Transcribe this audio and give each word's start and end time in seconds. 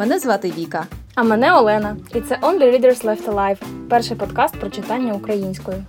Мене 0.00 0.18
звати 0.18 0.52
Віка. 0.58 0.86
А 1.14 1.22
мене 1.22 1.54
Олена. 1.54 1.96
І 2.14 2.20
це 2.20 2.38
Only 2.42 2.70
Readers 2.72 3.04
Left 3.04 3.24
Alive– 3.24 3.58
перший 3.90 4.16
подкаст 4.16 4.56
про 4.60 4.70
читання 4.70 5.14
українською. 5.14 5.84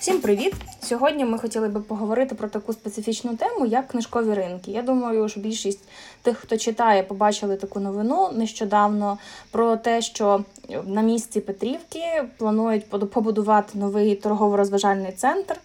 Всім 0.00 0.20
привіт! 0.20 0.54
Сьогодні 0.90 1.24
ми 1.24 1.38
хотіли 1.38 1.68
би 1.68 1.80
поговорити 1.80 2.34
про 2.34 2.48
таку 2.48 2.72
специфічну 2.72 3.36
тему, 3.36 3.66
як 3.66 3.88
книжкові 3.88 4.34
ринки. 4.34 4.70
Я 4.70 4.82
думаю, 4.82 5.28
що 5.28 5.40
більшість 5.40 5.80
тих, 6.22 6.38
хто 6.38 6.56
читає, 6.56 7.02
побачили 7.02 7.56
таку 7.56 7.80
новину 7.80 8.28
нещодавно 8.32 9.18
про 9.50 9.76
те, 9.76 10.02
що 10.02 10.44
на 10.86 11.02
місці 11.02 11.40
Петрівки 11.40 12.24
планують 12.38 12.90
побудувати 12.90 13.78
новий 13.78 14.14
торгово-розважальний 14.14 15.12
центр. 15.12 15.56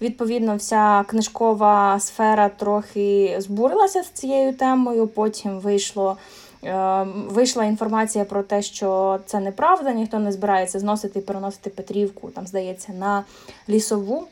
Відповідно, 0.00 0.56
вся 0.56 1.04
книжкова 1.08 2.00
сфера 2.00 2.48
трохи 2.48 3.36
збурилася 3.38 4.02
з 4.02 4.08
цією 4.08 4.54
темою. 4.54 5.06
Потім 5.06 5.60
вийшло. 5.60 6.16
Е, 6.64 7.06
вийшла 7.28 7.64
інформація 7.64 8.24
про 8.24 8.42
те, 8.42 8.62
що 8.62 9.18
це 9.26 9.40
неправда, 9.40 9.92
ніхто 9.92 10.18
не 10.18 10.32
збирається 10.32 10.78
зносити 10.78 11.18
і 11.18 11.22
переносити 11.22 11.70
Петрівку, 11.70 12.28
там, 12.30 12.46
здається, 12.46 12.92
на 12.92 13.24
лісову. 13.68 14.26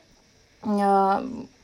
Е, 0.67 1.19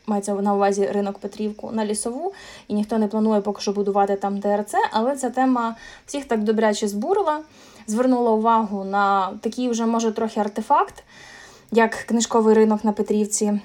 мається 0.06 0.34
на 0.34 0.54
увазі 0.54 0.86
ринок 0.86 1.18
Петрівку 1.18 1.70
на 1.72 1.84
лісову, 1.84 2.32
і 2.68 2.74
ніхто 2.74 2.98
не 2.98 3.08
планує 3.08 3.40
поки 3.40 3.62
що 3.62 3.72
будувати 3.72 4.16
там 4.16 4.38
ДРЦ, 4.38 4.74
але 4.90 5.16
ця 5.16 5.30
тема 5.30 5.76
всіх 6.06 6.24
так 6.24 6.42
добряче 6.42 6.88
збурила, 6.88 7.40
звернула 7.86 8.30
увагу 8.30 8.84
на 8.84 9.30
такий 9.40 9.68
вже, 9.68 9.86
може, 9.86 10.12
трохи 10.12 10.40
артефакт, 10.40 11.04
як 11.72 11.94
книжковий 11.94 12.54
ринок 12.54 12.84
на 12.84 12.92
Петрівці. 12.92 13.44
Е, 13.46 13.60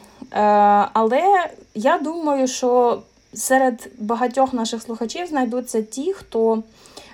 але 0.94 1.50
я 1.76 1.98
думаю, 1.98 2.48
що 2.48 3.02
серед 3.34 3.90
багатьох 4.00 4.54
наших 4.54 4.82
слухачів 4.82 5.28
знайдуться 5.28 5.82
ті, 5.82 6.14
хто 6.14 6.64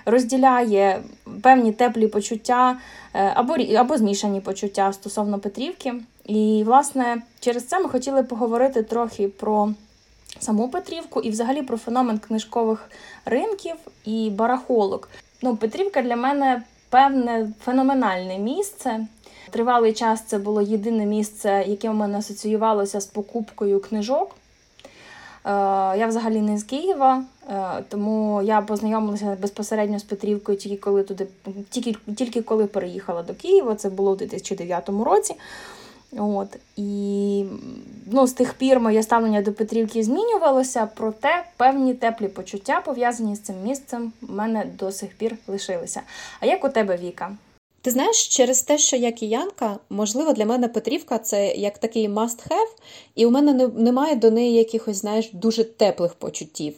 розділяє 0.06 1.02
певні 1.42 1.72
теплі 1.72 2.08
почуття 2.08 2.76
е, 3.14 3.32
або 3.34 3.54
або 3.54 3.98
змішані 3.98 4.40
почуття 4.40 4.92
стосовно 4.92 5.38
Петрівки. 5.38 5.94
І, 6.24 6.62
власне, 6.66 7.22
через 7.40 7.66
це 7.66 7.80
ми 7.80 7.88
хотіли 7.88 8.22
поговорити 8.22 8.82
трохи 8.82 9.28
про 9.28 9.72
саму 10.38 10.68
Петрівку 10.68 11.20
і 11.20 11.30
взагалі 11.30 11.62
про 11.62 11.76
феномен 11.76 12.18
книжкових 12.18 12.90
ринків 13.24 13.76
і 14.04 14.30
барахолок. 14.30 15.08
Ну, 15.42 15.56
Петрівка 15.56 16.02
для 16.02 16.16
мене 16.16 16.62
певне 16.90 17.52
феноменальне 17.64 18.38
місце. 18.38 19.06
Тривалий 19.50 19.92
час 19.92 20.22
це 20.26 20.38
було 20.38 20.62
єдине 20.62 21.06
місце, 21.06 21.64
яке 21.66 21.90
в 21.90 21.94
мене 21.94 22.18
асоціювалося 22.18 23.00
з 23.00 23.06
покупкою 23.06 23.80
книжок. 23.80 24.36
Е, 25.44 25.50
я 25.98 26.06
взагалі 26.06 26.40
не 26.40 26.58
з 26.58 26.64
Києва, 26.64 27.24
тому 27.88 28.42
я 28.42 28.60
познайомилася 28.60 29.36
безпосередньо 29.40 29.98
з 29.98 30.02
Петрівкою 30.02 30.58
тільки 30.58 30.76
коли 30.76 31.02
туди, 31.02 31.26
тільки, 31.70 31.94
тільки 32.16 32.42
коли 32.42 32.66
переїхала 32.66 33.22
до 33.22 33.34
Києва. 33.34 33.74
Це 33.74 33.90
було 33.90 34.12
у 34.12 34.16
2009 34.16 34.88
році. 34.88 35.34
От, 36.18 36.48
І 36.76 37.44
ну, 38.06 38.26
з 38.26 38.32
тих 38.32 38.54
пір 38.54 38.80
моє 38.80 39.02
ставлення 39.02 39.42
до 39.42 39.52
Петрівки 39.52 40.02
змінювалося, 40.02 40.88
проте 40.94 41.44
певні 41.56 41.94
теплі 41.94 42.28
почуття, 42.28 42.82
пов'язані 42.84 43.36
з 43.36 43.40
цим 43.40 43.56
місцем, 43.64 44.12
в 44.22 44.32
мене 44.32 44.66
до 44.78 44.92
сих 44.92 45.10
пір 45.14 45.36
лишилися. 45.46 46.00
А 46.40 46.46
як 46.46 46.64
у 46.64 46.68
тебе, 46.68 46.96
Віка? 46.96 47.36
Ти 47.82 47.90
знаєш, 47.90 48.28
через 48.28 48.62
те, 48.62 48.78
що 48.78 48.96
я 48.96 49.12
киянка, 49.12 49.78
можливо, 49.90 50.32
для 50.32 50.46
мене 50.46 50.68
Петрівка 50.68 51.18
це 51.18 51.54
як 51.54 51.78
такий 51.78 52.08
must-have, 52.08 52.70
і 53.14 53.26
у 53.26 53.30
мене 53.30 53.68
немає 53.68 54.16
до 54.16 54.30
неї 54.30 54.54
якихось, 54.54 54.96
знаєш, 54.96 55.30
дуже 55.32 55.64
теплих 55.64 56.14
почуттів. 56.14 56.74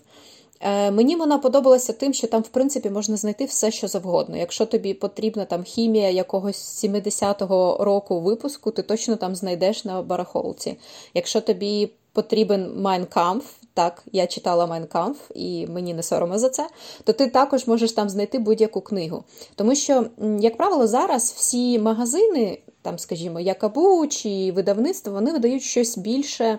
Е, 0.61 0.91
Мені 0.91 1.17
вона 1.17 1.39
подобалася 1.39 1.93
тим, 1.93 2.15
що 2.15 2.27
там, 2.27 2.43
в 2.43 2.49
принципі, 2.49 2.91
можна 2.91 3.17
знайти 3.17 3.45
все, 3.45 3.71
що 3.71 3.89
завгодно. 3.89 4.37
Якщо 4.37 4.67
тобі 4.67 4.95
потрібна 4.95 5.45
там 5.45 5.63
хімія 5.63 6.11
якогось 6.11 6.85
70-го 6.85 7.85
року 7.85 8.21
випуску, 8.21 8.71
ти 8.71 8.83
точно 8.83 9.17
там 9.17 9.35
знайдеш 9.35 9.85
на 9.85 10.03
барахолці. 10.03 10.79
Якщо 11.15 11.41
тобі 11.41 11.91
потрібен 12.13 12.81
Майнкамф, 12.83 13.45
так, 13.75 14.03
я 14.13 14.27
читала 14.27 14.67
Майнкамф, 14.67 15.19
і 15.35 15.67
мені 15.67 15.95
не 15.95 16.03
соромно 16.03 16.39
за 16.39 16.49
це, 16.49 16.69
то 17.05 17.13
ти 17.13 17.27
також 17.27 17.67
можеш 17.67 17.93
там 17.93 18.09
знайти 18.09 18.39
будь-яку 18.39 18.81
книгу. 18.81 19.25
Тому 19.55 19.75
що, 19.75 20.07
як 20.41 20.57
правило, 20.57 20.87
зараз 20.87 21.35
всі 21.37 21.79
магазини, 21.79 22.59
там, 22.83 22.99
скажімо, 22.99 23.41
Якабу 23.41 24.07
чи 24.07 24.53
видавництво, 24.53 25.13
вони 25.13 25.33
видають 25.33 25.63
щось 25.63 25.99
більше. 25.99 26.59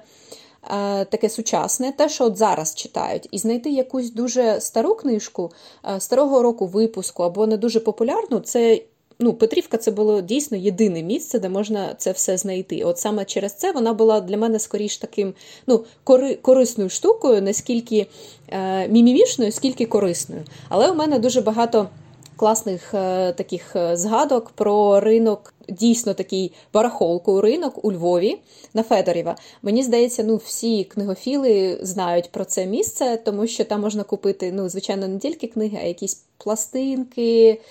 Е, 0.70 1.06
таке 1.06 1.30
сучасне, 1.30 1.92
те, 1.92 2.10
що 2.10 2.26
от 2.26 2.38
зараз 2.38 2.76
читають, 2.76 3.28
і 3.32 3.38
знайти 3.38 3.70
якусь 3.70 4.12
дуже 4.12 4.62
стару 4.62 4.96
книжку 4.96 5.52
е, 5.96 6.00
старого 6.00 6.42
року 6.42 6.68
випуску 6.68 7.24
або 7.24 7.48
не 7.48 7.58
дуже 7.58 7.80
популярну, 7.80 8.40
це 8.40 8.82
ну, 9.20 9.34
Петрівка 9.34 9.78
це 9.78 9.92
було 9.92 10.22
дійсно 10.22 10.58
єдине 10.58 11.04
місце, 11.04 11.40
де 11.40 11.50
можна 11.50 11.96
це 11.98 12.12
все 12.12 12.38
знайти. 12.38 12.84
От 12.84 13.00
саме 13.00 13.26
через 13.26 13.54
це 13.54 13.72
вона 13.72 13.94
була 13.94 14.22
для 14.22 14.38
мене 14.38 14.60
скоріш 14.60 14.98
таким 14.98 15.34
ну, 15.68 15.84
кори, 16.04 16.36
корисною 16.36 16.90
штукою, 16.90 17.42
наскільки 17.42 18.08
е, 18.50 18.88
мімімішною, 18.88 19.52
скільки 19.52 19.86
корисною. 19.86 20.44
Але 20.70 20.92
у 20.92 20.96
мене 20.96 21.20
дуже 21.20 21.42
багато 21.42 21.88
класних 22.38 22.94
е, 22.94 23.34
таких 23.34 23.76
е, 23.76 23.98
згадок 23.98 24.50
про 24.50 25.00
ринок, 25.00 25.54
дійсно 25.70 26.14
такий 26.14 26.52
барахолку 26.74 27.42
ринок 27.42 27.86
у 27.86 27.92
Львові 27.92 28.38
на 28.74 28.84
Федорєва. 28.84 29.36
Мені 29.62 29.84
здається, 29.84 30.24
ну 30.24 30.36
всі 30.36 30.84
книгофіли 30.84 31.80
знають 31.82 32.32
про 32.32 32.46
це 32.46 32.66
місце, 32.66 33.18
тому 33.26 33.48
що 33.48 33.66
там 33.66 33.82
можна 33.82 34.04
купити, 34.04 34.52
ну, 34.52 34.70
звичайно, 34.70 35.08
не 35.08 35.20
тільки 35.20 35.48
книги, 35.48 35.80
а 35.84 35.88
якісь 35.88 36.24
пластинки, 36.38 37.62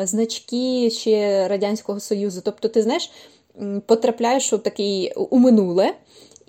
е, 0.00 0.06
значки 0.06 0.90
ще 0.90 1.48
Радянського 1.48 2.00
Союзу. 2.00 2.40
Тобто, 2.44 2.68
ти 2.68 2.82
знаєш, 2.82 3.10
потрапляєш 3.86 4.52
у 4.52 4.58
такий 4.58 5.12
у 5.12 5.38
минуле. 5.38 5.94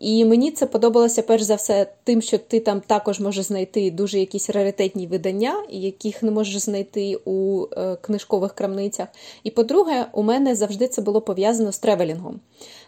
І 0.02 0.26
мені 0.26 0.52
це 0.52 0.66
подобалося 0.66 1.22
перш 1.22 1.44
за 1.44 1.56
все 1.56 1.88
тим, 2.04 2.22
що 2.22 2.38
ти 2.38 2.60
там 2.60 2.82
також 2.88 3.20
можеш 3.20 3.46
знайти 3.46 3.92
дуже 3.92 4.20
якісь 4.20 4.50
раритетні 4.50 5.08
видання, 5.08 5.64
яких 5.70 6.24
не 6.24 6.32
можеш 6.32 6.58
знайти 6.58 7.18
у 7.26 7.66
е, 7.78 7.98
книжкових 8.02 8.54
крамницях. 8.54 9.08
І 9.44 9.52
по-друге, 9.52 10.06
у 10.12 10.24
мене 10.24 10.56
завжди 10.56 10.88
це 10.88 11.02
було 11.02 11.22
пов'язано 11.22 11.72
з 11.72 11.80
тревелінгом. 11.80 12.40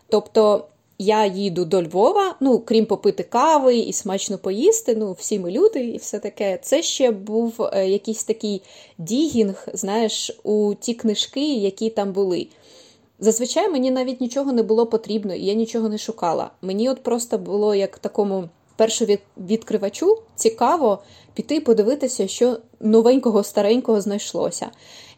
Тобто 0.09 0.65
я 0.99 1.25
їду 1.25 1.65
до 1.65 1.83
Львова, 1.83 2.35
ну, 2.39 2.59
крім 2.59 2.85
попити 2.85 3.23
кави 3.23 3.77
і 3.77 3.93
смачно 3.93 4.37
поїсти, 4.37 4.95
ну, 4.95 5.15
всі 5.19 5.39
ми 5.39 5.51
люди 5.51 5.79
і 5.79 5.97
все 5.97 6.19
таке. 6.19 6.59
Це 6.61 6.83
ще 6.83 7.11
був 7.11 7.69
е, 7.73 7.89
якийсь 7.89 8.23
такий 8.23 8.61
дігінг, 8.97 9.67
знаєш, 9.73 10.39
у 10.43 10.73
ті 10.79 10.93
книжки, 10.93 11.53
які 11.53 11.89
там 11.89 12.11
були. 12.11 12.47
Зазвичай 13.23 13.69
мені 13.69 13.91
навіть 13.91 14.21
нічого 14.21 14.53
не 14.53 14.63
було 14.63 14.85
потрібно, 14.85 15.33
і 15.33 15.45
я 15.45 15.53
нічого 15.53 15.89
не 15.89 15.97
шукала. 15.97 16.51
Мені 16.61 16.89
от 16.89 17.03
просто 17.03 17.37
було 17.37 17.75
як 17.75 17.97
такому 17.97 18.49
першому 18.75 19.17
відкривачу 19.37 20.17
цікаво 20.35 21.03
піти 21.33 21.59
подивитися, 21.59 22.27
що 22.27 22.57
новенького, 22.79 23.43
старенького 23.43 24.01
знайшлося. 24.01 24.67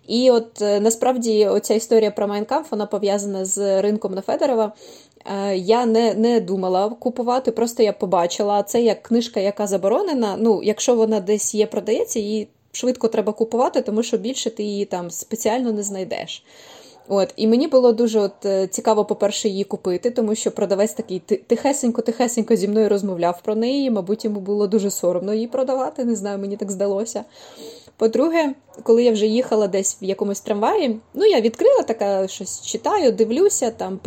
І 0.08 0.32
от 0.32 0.62
е, 0.62 0.80
насправді 0.80 1.48
оця 1.48 1.74
історія 1.74 2.12
про 2.12 2.28
Майнкамф, 2.28 2.72
вона 2.72 2.86
пов'язана 2.86 3.46
з 3.46 3.82
ринком 3.82 4.14
на 4.14 4.22
Федорова. 4.22 4.74
Е, 5.26 5.58
я 5.58 5.86
не 5.86 6.14
не 6.14 6.40
думала 6.40 6.90
купувати, 6.90 7.52
просто 7.52 7.84
я 7.84 7.94
побачила 7.94 8.64
це 8.64 8.82
як 8.82 9.04
книжка, 9.04 9.40
яка 9.40 9.68
заборонена. 9.68 10.36
Ну, 10.40 10.64
якщо 10.64 10.96
вона 10.96 11.20
десь 11.20 11.56
є, 11.56 11.66
продається, 11.66 12.20
її 12.20 12.48
швидко 12.72 13.08
треба 13.08 13.34
купувати, 13.34 13.82
тому 13.82 14.04
що 14.04 14.18
більше 14.18 14.50
ти 14.50 14.64
її 14.64 14.86
там 14.86 15.12
спеціально 15.12 15.72
не 15.72 15.84
знайдеш. 15.84 16.44
От, 17.08 17.34
І 17.36 17.48
мені 17.48 17.68
було 17.68 17.92
дуже 17.92 18.20
от, 18.20 18.46
е, 18.46 18.68
цікаво, 18.68 19.06
по-перше, 19.06 19.50
її 19.50 19.64
купити, 19.64 20.12
тому 20.12 20.36
що 20.36 20.52
продавець 20.52 20.94
такий 20.94 21.22
тихесенько-тихесенько 21.50 22.56
зі 22.56 22.68
мною 22.68 22.90
розмовляв 22.90 23.42
про 23.42 23.56
неї. 23.56 23.92
Мабуть, 23.92 24.26
йому 24.26 24.40
було 24.40 24.68
дуже 24.68 24.92
соромно 24.92 25.34
її 25.34 25.48
продавати. 25.48 26.06
Не 26.06 26.16
знаю, 26.16 26.40
мені 26.40 26.58
так 26.58 26.72
здалося. 26.72 27.24
По-друге, 27.98 28.54
коли 28.84 29.04
я 29.04 29.12
вже 29.12 29.28
їхала 29.28 29.68
десь 29.68 29.98
в 30.02 30.04
якомусь 30.04 30.40
трамваї, 30.42 31.00
ну 31.14 31.26
я 31.26 31.42
відкрила 31.42 31.84
така 31.84 32.28
щось 32.28 32.62
читаю, 32.62 33.12
дивлюся, 33.12 33.72
там 33.72 34.00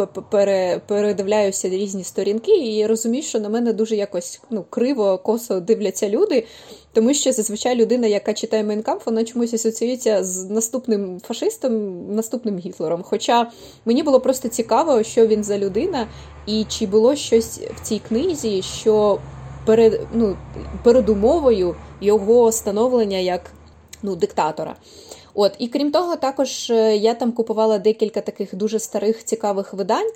передивляюся 0.86 1.68
різні 1.68 2.04
сторінки, 2.04 2.76
і 2.76 2.86
розумію, 2.86 3.22
що 3.22 3.40
на 3.40 3.48
мене 3.48 3.72
дуже 3.72 3.96
якось 3.96 4.40
ну, 4.50 4.64
криво, 4.70 5.18
косо 5.18 5.60
дивляться 5.60 6.08
люди. 6.08 6.46
Тому 6.92 7.14
що 7.14 7.32
зазвичай 7.32 7.74
людина, 7.74 8.06
яка 8.06 8.32
читає 8.32 8.64
Майнкамп, 8.64 9.06
вона 9.06 9.24
чомусь 9.24 9.54
асоціюється 9.54 10.24
з 10.24 10.50
наступним 10.50 11.20
фашистом, 11.20 12.04
наступним 12.14 12.58
Гітлером. 12.58 13.02
Хоча 13.02 13.50
мені 13.84 14.02
було 14.02 14.20
просто 14.20 14.48
цікаво, 14.48 15.02
що 15.02 15.26
він 15.26 15.44
за 15.44 15.58
людина, 15.58 16.08
і 16.46 16.64
чи 16.64 16.86
було 16.86 17.16
щось 17.16 17.60
в 17.76 17.80
цій 17.82 18.00
книзі, 18.08 18.62
що 18.62 19.18
перед, 19.66 20.00
ну, 20.12 20.36
передумовою 20.82 21.76
його 22.00 22.52
становлення 22.52 23.18
як 23.18 23.40
ну, 24.02 24.16
диктатора. 24.16 24.76
От, 25.34 25.52
І 25.58 25.68
крім 25.68 25.90
того, 25.90 26.16
також 26.16 26.70
е, 26.70 26.96
я 26.96 27.14
там 27.14 27.32
купувала 27.32 27.78
декілька 27.78 28.20
таких 28.20 28.54
дуже 28.54 28.78
старих 28.78 29.24
цікавих 29.24 29.74
видань. 29.74 30.10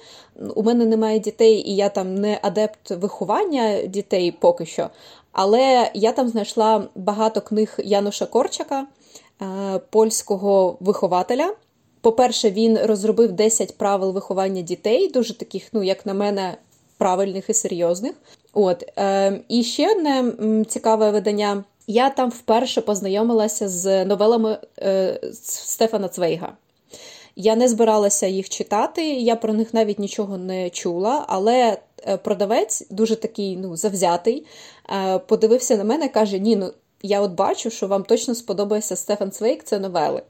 У 0.54 0.62
мене 0.62 0.86
немає 0.86 1.18
дітей, 1.18 1.70
і 1.70 1.76
я 1.76 1.88
там 1.88 2.14
не 2.14 2.38
адепт 2.42 2.90
виховання 2.90 3.82
дітей 3.82 4.32
поки 4.40 4.66
що. 4.66 4.90
Але 5.32 5.90
я 5.94 6.12
там 6.12 6.28
знайшла 6.28 6.84
багато 6.94 7.40
книг 7.40 7.74
Януша 7.78 8.26
Корчака, 8.26 8.86
е, 9.42 9.80
польського 9.90 10.76
вихователя. 10.80 11.54
По-перше, 12.00 12.50
він 12.50 12.78
розробив 12.78 13.32
10 13.32 13.78
правил 13.78 14.12
виховання 14.12 14.62
дітей, 14.62 15.08
дуже 15.08 15.38
таких, 15.38 15.62
ну, 15.72 15.82
як 15.82 16.06
на 16.06 16.14
мене, 16.14 16.56
правильних 16.98 17.50
і 17.50 17.54
серйозних. 17.54 18.14
От. 18.52 18.84
Е, 18.98 19.40
І 19.48 19.62
ще 19.62 19.92
одне 19.92 20.32
цікаве 20.68 21.10
видання. 21.10 21.64
Я 21.86 22.10
там 22.10 22.30
вперше 22.30 22.80
познайомилася 22.80 23.68
з 23.68 24.04
новелами 24.04 24.58
е, 24.78 25.20
Стефана 25.42 26.08
Цвейга. 26.08 26.56
Я 27.36 27.56
не 27.56 27.68
збиралася 27.68 28.26
їх 28.26 28.48
читати, 28.48 29.12
я 29.12 29.36
про 29.36 29.52
них 29.52 29.74
навіть 29.74 29.98
нічого 29.98 30.38
не 30.38 30.70
чула, 30.70 31.24
але 31.28 31.78
е, 32.06 32.16
продавець, 32.16 32.86
дуже 32.90 33.16
такий 33.16 33.56
ну, 33.56 33.76
завзятий, 33.76 34.46
е, 34.90 35.18
подивився 35.18 35.76
на 35.76 35.84
мене 35.84 36.06
і 36.06 36.08
каже: 36.08 36.38
Ні, 36.38 36.56
ну 36.56 36.72
я 37.02 37.20
от 37.20 37.32
бачу, 37.32 37.70
що 37.70 37.86
вам 37.86 38.04
точно 38.04 38.34
сподобається 38.34 38.96
Стефан 38.96 39.30
Цвейк, 39.30 39.64
це 39.64 39.78
новели. 39.78 40.22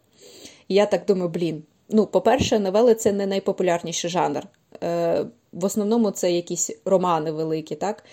І 0.69 0.75
я 0.75 0.87
так 0.87 1.05
думаю, 1.07 1.29
блін. 1.29 1.63
Ну, 1.89 2.07
по-перше, 2.07 2.59
новели 2.59 2.95
це 2.95 3.13
не 3.13 3.27
найпопулярніший 3.27 4.11
жанр. 4.11 4.43
Е, 4.83 5.25
В 5.53 5.65
основному 5.65 6.11
це 6.11 6.33
якісь 6.33 6.71
романи 6.85 7.33
великі, 7.33 7.75
так? 7.75 8.05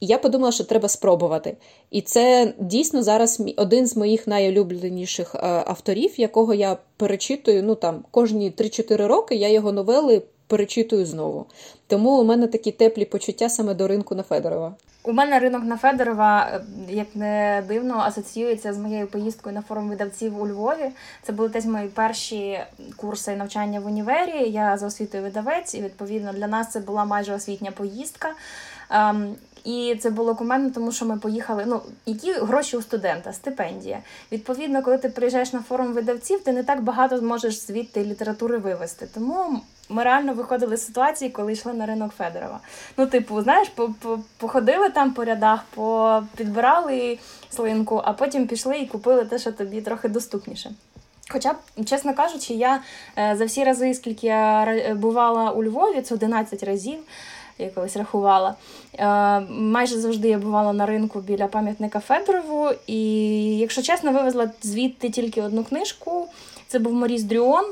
І 0.00 0.06
я 0.06 0.18
подумала, 0.18 0.52
що 0.52 0.64
треба 0.64 0.88
спробувати. 0.88 1.56
І 1.90 2.00
це 2.00 2.54
дійсно 2.58 3.02
зараз 3.02 3.42
один 3.56 3.86
з 3.86 3.96
моїх 3.96 4.26
найулюбленіших 4.26 5.34
е, 5.34 5.38
авторів, 5.42 6.20
якого 6.20 6.54
я 6.54 6.76
перечитую. 6.96 7.62
Ну 7.62 7.74
там 7.74 8.04
кожні 8.10 8.50
3-4 8.50 9.06
роки 9.06 9.34
я 9.34 9.48
його 9.48 9.72
новели 9.72 10.22
перечитую 10.46 11.06
знову. 11.06 11.46
Тому 11.86 12.10
у 12.10 12.24
мене 12.24 12.46
такі 12.46 12.72
теплі 12.72 13.04
почуття 13.04 13.48
саме 13.48 13.74
до 13.74 13.88
ринку 13.88 14.14
на 14.14 14.22
Федорова. 14.22 14.74
У 15.02 15.12
мене 15.12 15.38
ринок 15.38 15.64
на 15.64 15.76
Федорова, 15.76 16.50
е, 16.52 16.64
як 16.88 17.06
не 17.14 17.62
дивно, 17.68 17.98
асоціюється 17.98 18.72
з 18.72 18.78
моєю 18.78 19.06
поїздкою 19.06 19.54
на 19.54 19.62
форум 19.62 19.88
видавців 19.88 20.42
у 20.42 20.48
Львові. 20.48 20.90
Це 21.22 21.32
були 21.32 21.48
теж 21.48 21.64
мої 21.64 21.88
перші 21.88 22.60
курси 22.96 23.36
навчання 23.36 23.80
в 23.80 23.86
універі. 23.86 24.50
Я 24.50 24.76
за 24.76 24.86
освітою 24.86 25.22
видавець, 25.22 25.74
і 25.74 25.82
відповідно 25.82 26.32
для 26.32 26.46
нас 26.46 26.70
це 26.70 26.80
була 26.80 27.04
майже 27.04 27.34
освітня 27.34 27.70
поїздка. 27.70 28.28
І 29.64 29.96
це 30.00 30.10
було 30.10 30.34
кумедно, 30.34 30.70
тому 30.70 30.92
що 30.92 31.04
ми 31.04 31.16
поїхали. 31.16 31.64
Ну, 31.66 31.80
які 32.06 32.32
гроші 32.32 32.76
у 32.76 32.82
студента, 32.82 33.32
стипендія. 33.32 33.98
Відповідно, 34.32 34.82
коли 34.82 34.98
ти 34.98 35.08
приїжджаєш 35.08 35.52
на 35.52 35.62
форум 35.62 35.92
видавців, 35.92 36.44
ти 36.44 36.52
не 36.52 36.64
так 36.64 36.82
багато 36.82 37.18
зможеш 37.18 37.54
звідти 37.54 38.04
літератури 38.04 38.58
вивезти. 38.58 39.08
Тому 39.14 39.60
ми 39.88 40.04
реально 40.04 40.34
виходили 40.34 40.76
з 40.76 40.86
ситуації, 40.86 41.30
коли 41.30 41.52
йшли 41.52 41.72
на 41.72 41.86
ринок 41.86 42.12
Федорова. 42.18 42.60
Ну, 42.96 43.06
типу, 43.06 43.42
знаєш, 43.42 43.72
походили 44.36 44.88
там 44.88 45.12
по 45.12 45.24
рядах, 45.24 45.64
підбирали 46.36 47.18
слинку, 47.50 48.02
а 48.04 48.12
потім 48.12 48.46
пішли 48.46 48.78
і 48.78 48.86
купили 48.86 49.24
те, 49.24 49.38
що 49.38 49.52
тобі 49.52 49.80
трохи 49.80 50.08
доступніше. 50.08 50.70
Хоча, 51.32 51.54
чесно 51.86 52.14
кажучи, 52.14 52.54
я 52.54 52.80
е, 53.18 53.34
за 53.38 53.44
всі 53.44 53.64
рази, 53.64 53.94
скільки 53.94 54.26
я 54.26 54.94
бувала 54.94 55.50
у 55.50 55.64
Львові, 55.64 56.02
це 56.02 56.14
11 56.14 56.62
разів 56.62 56.98
я 57.62 57.70
колись 57.70 57.96
рахувала. 57.96 58.54
Е, 58.98 59.40
майже 59.50 60.00
завжди 60.00 60.28
я 60.28 60.38
бувала 60.38 60.72
на 60.72 60.86
ринку 60.86 61.20
біля 61.20 61.46
пам'ятника 61.46 62.00
Федорову, 62.00 62.70
і, 62.86 63.02
якщо 63.58 63.82
чесно, 63.82 64.12
вивезла 64.12 64.50
звідти 64.62 65.10
тільки 65.10 65.42
одну 65.42 65.64
книжку. 65.64 66.28
Це 66.68 66.78
був 66.78 66.92
Моріс 66.92 67.22
Дрюон. 67.22 67.64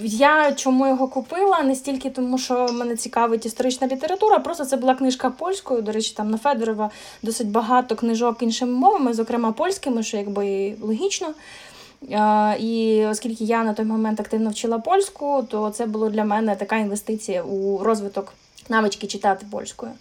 Я 0.00 0.52
чому 0.52 0.86
його 0.86 1.08
купила? 1.08 1.62
Не 1.62 1.74
стільки 1.74 2.10
тому, 2.10 2.38
що 2.38 2.68
мене 2.72 2.96
цікавить 2.96 3.46
історична 3.46 3.86
література, 3.86 4.38
просто 4.38 4.64
це 4.64 4.76
була 4.76 4.94
книжка 4.94 5.30
польською. 5.30 5.82
До 5.82 5.92
речі, 5.92 6.14
там 6.16 6.30
на 6.30 6.38
Федорова 6.38 6.90
досить 7.22 7.48
багато 7.48 7.96
книжок 7.96 8.42
іншими 8.42 8.72
мовами, 8.72 9.14
зокрема 9.14 9.52
польськими, 9.52 10.02
що 10.02 10.16
якби 10.16 10.74
логічно. 10.82 11.34
І 12.60 13.04
оскільки 13.10 13.44
я 13.44 13.64
на 13.64 13.74
той 13.74 13.84
момент 13.84 14.20
активно 14.20 14.50
вчила 14.50 14.78
польську, 14.78 15.44
то 15.48 15.70
це 15.70 15.86
було 15.86 16.08
для 16.08 16.24
мене 16.24 16.56
така 16.56 16.76
інвестиція 16.76 17.42
у 17.42 17.78
розвиток 17.78 18.32
навички 18.70 19.06
читати 19.06 19.46
польською. 19.50 19.92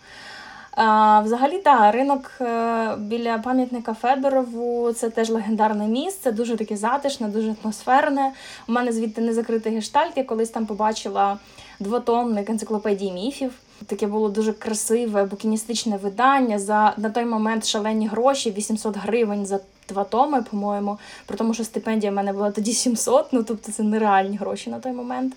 Взагалі, 1.24 1.57
так, 1.57 1.94
ринок 1.94 2.31
е, 2.42 2.95
біля 2.98 3.38
пам'ятника 3.38 3.94
Федорову 3.94 4.94
це 4.94 5.10
теж 5.10 5.30
легендарне 5.30 5.88
місце, 5.88 6.31
дуже 6.31 6.57
таке 6.57 6.77
затишне, 6.77 7.27
дуже 7.27 7.56
атмосферне. 7.63 8.31
У 8.68 8.71
мене 8.71 8.92
звідти 8.92 9.21
не 9.21 9.33
закритий 9.33 9.75
гештальт, 9.75 10.18
я 10.18 10.24
колись 10.24 10.50
там 10.50 10.66
побачила 10.66 11.38
двотомник 11.80 12.50
енциклопедії 12.50 13.12
міфів. 13.12 13.51
Таке 13.86 14.07
було 14.07 14.30
дуже 14.30 14.54
красиве, 14.54 15.24
букіністичне 15.24 15.98
видання. 15.98 16.60
За 16.60 16.94
на 16.98 17.10
той 17.10 17.25
момент 17.25 17.66
шалені 17.66 18.07
гроші, 18.07 18.51
800 18.51 18.98
гривень 18.98 19.45
за 19.45 19.60
два 19.89 20.03
томи, 20.03 20.41
по-моєму. 20.41 21.00
При 21.25 21.38
тому, 21.38 21.53
що 21.53 21.63
стипендія 21.63 22.12
в 22.12 22.15
мене 22.15 22.33
була 22.33 22.51
тоді 22.51 22.74
700, 22.74 23.33
ну 23.33 23.44
тобто 23.44 23.71
це 23.71 23.83
нереальні 23.83 24.38
гроші 24.38 24.69
на 24.69 24.80
той 24.80 24.91
момент. 24.91 25.33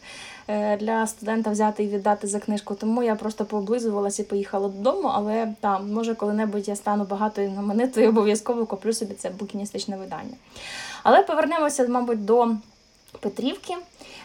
Е, 0.49 0.77
для 0.77 1.07
студента 1.07 1.51
взяти 1.51 1.85
і 1.85 1.89
віддати 1.89 2.27
за 2.27 2.41
книжку. 2.41 2.75
Тому 2.75 3.03
я 3.03 3.15
просто 3.15 3.45
пооблизувалася 3.45 4.23
і 4.23 4.25
поїхала 4.25 4.69
додому. 4.69 5.11
Але 5.15 5.55
там, 5.61 5.93
може, 5.93 6.15
коли-небудь 6.15 6.69
я 6.69 6.77
стану 6.77 7.05
багатою 7.05 7.51
знаменитою, 7.51 8.09
обов'язково 8.09 8.67
куплю 8.67 8.93
собі 8.93 9.15
це 9.15 9.31
букіністичне 9.31 9.97
видання. 9.97 10.35
Але 11.03 11.23
повернемося, 11.23 11.87
мабуть, 11.89 12.25
до 12.25 12.49
Петрівки. 13.21 13.75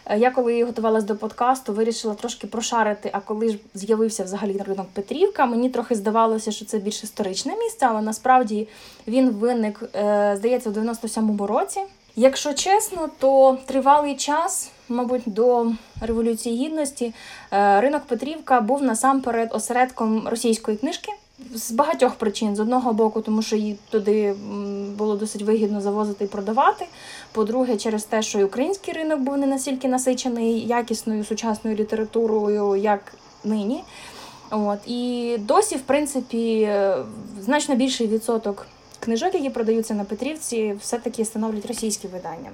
Е, 0.10 0.20
я 0.20 0.32
коли 0.32 0.64
готувалася 0.64 1.06
до 1.08 1.16
подкасту, 1.16 1.74
вирішила 1.74 2.14
трошки 2.14 2.48
прошарити, 2.48 3.10
а 3.14 3.20
коли 3.20 3.50
ж 3.50 3.58
з'явився 3.74 4.24
взагалі 4.24 4.62
ринок 4.68 4.88
Петрівка, 4.94 5.46
мені 5.46 5.70
трохи 5.70 5.96
здавалося, 5.96 6.52
що 6.52 6.66
це 6.66 6.78
більш 6.78 7.04
історичне 7.04 7.56
місце, 7.56 7.86
але 7.90 8.02
насправді 8.02 8.68
він 9.08 9.30
виник, 9.30 9.84
е, 9.96 10.34
здається, 10.38 10.70
у 10.70 10.74
97-му 10.74 11.48
році. 11.48 11.82
Якщо 12.16 12.54
чесно, 12.54 13.10
то 13.20 13.58
тривалий 13.66 14.16
час, 14.16 14.72
мабуть, 14.90 15.24
до 15.26 15.72
Революції 16.02 16.66
Гідності, 16.66 17.14
е, 17.52 17.82
ринок 17.82 18.02
Петрівка 18.04 18.62
був 18.62 18.84
насамперед 18.84 19.50
осередком 19.54 20.28
російської 20.28 20.78
книжки. 20.78 21.12
З 21.54 21.72
багатьох 21.72 22.16
причин 22.16 22.56
з 22.56 22.60
одного 22.60 22.94
боку, 22.94 23.22
тому 23.22 23.42
що 23.42 23.56
її 23.56 23.78
туди 23.90 24.34
було 24.98 25.16
досить 25.16 25.42
вигідно 25.42 25.82
завозити 25.82 26.26
і 26.26 26.28
продавати. 26.28 26.86
По-друге, 27.32 27.78
через 27.78 28.04
те, 28.04 28.22
що 28.22 28.40
і 28.40 28.44
український 28.44 28.94
ринок 28.94 29.20
був 29.20 29.38
не 29.38 29.48
настільки 29.48 29.88
насичений 29.88 30.60
якісною 30.68 31.24
сучасною 31.24 31.78
літературою, 31.78 32.76
як 32.76 33.14
нині. 33.44 33.84
От 34.52 34.80
І 34.88 35.36
досі, 35.40 35.76
в 35.76 35.82
принципі, 35.82 36.62
е, 36.62 36.98
значно 37.42 37.76
більший 37.76 38.08
відсоток 38.08 38.66
книжок, 39.00 39.34
які 39.34 39.50
продаються 39.50 39.94
на 39.94 40.04
Петрівці, 40.04 40.76
все-таки 40.82 41.26
становлять 41.26 41.66
російські 41.66 42.08
видання. 42.08 42.50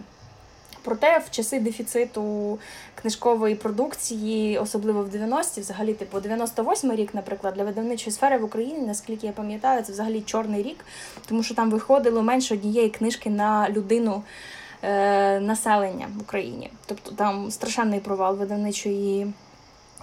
Проте 0.84 1.18
в 1.18 1.32
часи 1.32 1.60
дефіциту 1.60 2.60
книжкової 2.96 3.56
продукції, 3.56 4.58
особливо 4.58 5.04
в 5.04 5.08
90-ті, 5.08 5.62
взагалі, 5.62 5.94
типу 5.94 6.18
98-й 6.18 6.96
рік, 6.96 7.14
наприклад, 7.14 7.54
для 7.54 7.64
видавничої 7.64 8.12
сфери 8.12 8.38
в 8.38 8.44
Україні, 8.44 8.88
наскільки 8.88 9.28
я 9.28 9.34
пам'ятаю, 9.34 9.84
це 9.84 9.92
взагалі 9.92 10.22
чорний 10.22 10.64
рік, 10.64 10.86
тому 11.28 11.44
що 11.44 11.56
там 11.56 11.72
виходило 11.72 12.22
менше 12.22 12.54
однієї 12.54 12.90
книжки 12.90 13.30
на 13.30 13.70
людину 13.70 14.24
е, 14.82 15.40
населення 15.40 16.08
в 16.18 16.22
Україні. 16.22 16.70
Тобто 16.86 17.12
там 17.12 17.52
страшенний 17.52 18.00
провал 18.00 18.38
видавничої 18.38 19.34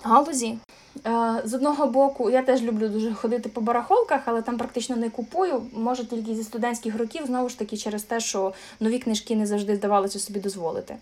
галузі. 0.02 0.58
Е, 1.06 1.42
з 1.44 1.54
одного 1.54 1.86
боку, 1.86 2.30
я 2.30 2.42
теж 2.42 2.62
люблю 2.62 2.88
дуже 2.88 3.14
ходити 3.14 3.48
по 3.48 3.60
барахолках, 3.60 4.20
але 4.24 4.42
там 4.42 4.58
практично 4.58 4.96
не 4.96 5.10
купую. 5.10 5.62
Може 5.72 6.04
тільки 6.04 6.34
зі 6.34 6.42
студентських 6.42 6.98
років, 6.98 7.26
знову 7.26 7.48
ж 7.48 7.58
таки, 7.58 7.76
через 7.76 8.02
те, 8.02 8.20
що 8.20 8.52
нові 8.80 8.98
книжки 8.98 9.36
не 9.36 9.46
завжди 9.46 9.76
здавалося 9.76 10.18
собі 10.18 10.40
дозволити. 10.40 10.96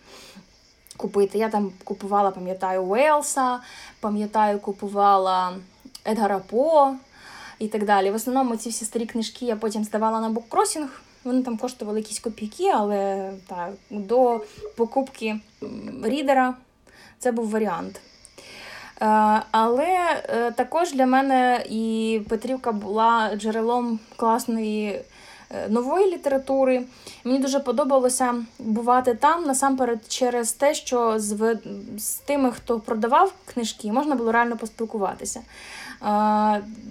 Купити. 0.97 1.39
Я 1.39 1.49
там 1.49 1.73
купувала, 1.85 2.31
пам'ятаю, 2.31 2.85
Уейлса, 2.85 3.61
пам'ятаю, 4.01 4.59
купувала 4.59 5.57
Едгара 6.05 6.39
По 6.39 6.95
і 7.59 7.69
так 7.69 7.85
далі. 7.85 8.11
В 8.11 8.15
основному 8.15 8.57
ці 8.57 8.71
всі 8.71 8.85
старі 8.85 9.07
книжки 9.07 9.47
я 9.47 9.57
потім 9.57 9.85
здавала 9.85 10.21
на 10.21 10.29
буккросінг. 10.29 11.03
Вони 11.25 11.43
там 11.43 11.57
коштували 11.59 11.99
якісь 11.99 12.19
копійки, 12.19 12.69
але 12.69 13.33
так, 13.47 13.73
до 13.91 14.41
покупки 14.77 15.41
рідера 16.03 16.55
це 17.19 17.33
був 17.33 17.51
варіант. 17.51 18.01
Е, 19.01 19.43
але 19.51 20.23
е, 20.29 20.51
також 20.51 20.93
для 20.93 21.07
мене 21.07 21.65
і 21.71 22.21
Петрівка 22.29 22.73
була 22.73 23.31
джерелом 23.37 23.99
класної 24.17 24.87
е, 25.51 25.69
нової 25.69 26.13
літератури. 26.15 26.83
Мені 27.25 27.39
дуже 27.39 27.61
подобалося 27.61 28.35
бувати 28.59 29.15
там 29.15 29.45
насамперед 29.45 30.01
через 30.09 30.53
те, 30.53 30.75
що 30.75 31.19
з, 31.19 31.59
з 31.99 32.15
тими, 32.15 32.53
хто 32.53 32.81
продавав 32.81 33.33
книжки, 33.55 33.93
можна 33.93 34.15
було 34.15 34.33
реально 34.33 34.57
поспілкуватися. 34.57 35.41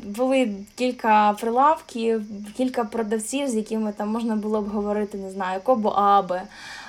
Були 0.06 0.54
кілька 0.76 1.34
прилавків, 1.34 2.22
кілька 2.58 2.84
продавців, 2.84 3.48
з 3.48 3.56
якими 3.56 3.92
там 3.92 4.10
можна 4.10 4.36
було 4.36 4.62
б 4.62 4.68
говорити, 4.68 5.18
не 5.18 5.32
знаю, 5.32 5.62
Кобо 5.64 5.90
Абе 5.90 6.42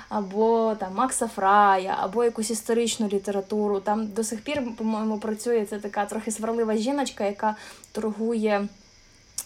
або 0.09 0.75
там 0.79 0.95
Макса 0.95 1.27
Фрая, 1.27 1.95
або 1.99 2.23
якусь 2.23 2.51
історичну 2.51 3.07
літературу. 3.07 3.79
Там 3.79 4.07
до 4.07 4.23
сих 4.23 4.41
пір, 4.41 4.63
по-моєму, 4.77 5.17
працює 5.17 5.65
це 5.69 5.79
така 5.79 6.05
трохи 6.05 6.31
сварлива 6.31 6.75
жіночка, 6.75 7.25
яка 7.25 7.55
торгує 7.91 8.67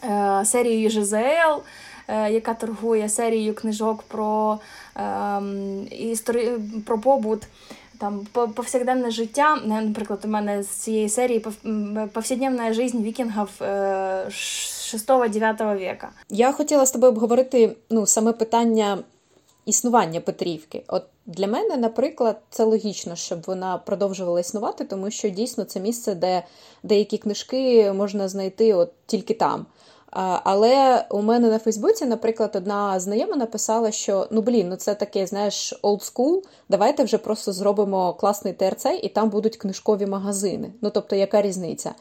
е, 0.03 0.45
серією 0.45 0.89
ЖЗЛ. 0.89 1.61
Е, 2.07 2.31
яка 2.31 2.53
торгує 2.53 3.09
серією 3.09 3.55
книжок 3.55 4.03
про 4.03 4.59
е, 4.97 5.41
історі... 5.91 6.51
про 6.85 6.99
побут 6.99 7.41
там 7.97 8.27
повсякденне 8.55 9.11
життя. 9.11 9.57
Наприклад, 9.65 10.19
у 10.25 10.27
мене 10.27 10.63
з 10.63 10.67
цієї 10.67 11.09
серії 11.09 11.45
повсякденна 12.13 12.73
життя 12.73 12.97
вікінгів 12.97 13.49
6-9 13.61 15.79
века. 15.79 16.09
Я 16.29 16.51
хотіла 16.51 16.85
з 16.85 16.91
тобою 16.91 17.11
обговорити 17.11 17.75
ну, 17.89 18.05
саме 18.05 18.31
питання 18.31 18.97
існування 19.65 20.21
Петрівки. 20.21 20.83
От 20.87 21.03
для 21.25 21.47
мене, 21.47 21.77
наприклад, 21.77 22.39
це 22.49 22.63
логічно, 22.63 23.15
щоб 23.15 23.43
вона 23.47 23.77
продовжувала 23.77 24.39
існувати, 24.39 24.85
тому 24.85 25.11
що 25.11 25.29
дійсно 25.29 25.63
це 25.63 25.79
місце, 25.79 26.15
де 26.15 26.43
деякі 26.83 27.17
книжки 27.17 27.91
можна 27.93 28.27
знайти 28.27 28.73
от 28.73 28.91
тільки 29.05 29.33
там. 29.33 29.65
Але 30.43 31.05
у 31.09 31.21
мене 31.21 31.49
на 31.49 31.59
Фейсбуці, 31.59 32.05
наприклад, 32.05 32.51
одна 32.55 32.99
знайома 32.99 33.35
написала, 33.35 33.91
що 33.91 34.27
ну 34.31 34.41
блін, 34.41 34.69
ну 34.69 34.75
це 34.75 34.95
таке, 34.95 35.27
знаєш, 35.27 35.79
old 35.83 36.13
school, 36.13 36.41
Давайте 36.69 37.03
вже 37.03 37.17
просто 37.17 37.53
зробимо 37.53 38.13
класний 38.13 38.53
ТРЦ, 38.53 38.85
і 39.01 39.09
там 39.09 39.29
будуть 39.29 39.57
книжкові 39.57 40.05
магазини. 40.05 40.71
Ну 40.81 40.89
тобто, 40.89 41.15
яка 41.15 41.41
різниця? 41.41 41.91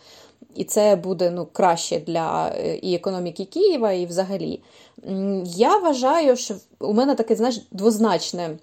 І 0.55 0.65
це 0.65 0.97
буде 0.97 1.31
ну, 1.31 1.47
краще 1.53 2.01
для 2.01 2.49
е, 2.49 2.77
і 2.77 2.95
економіки 2.95 3.45
Києва, 3.45 3.93
і 3.93 4.07
взагалі. 4.07 4.61
Я 5.45 5.77
вважаю, 5.77 6.37
що 6.37 6.55
у 6.81 6.93
мене 6.93 7.15
таке, 7.15 7.37
знаєш, 7.37 7.67
двозначне. 7.71 8.59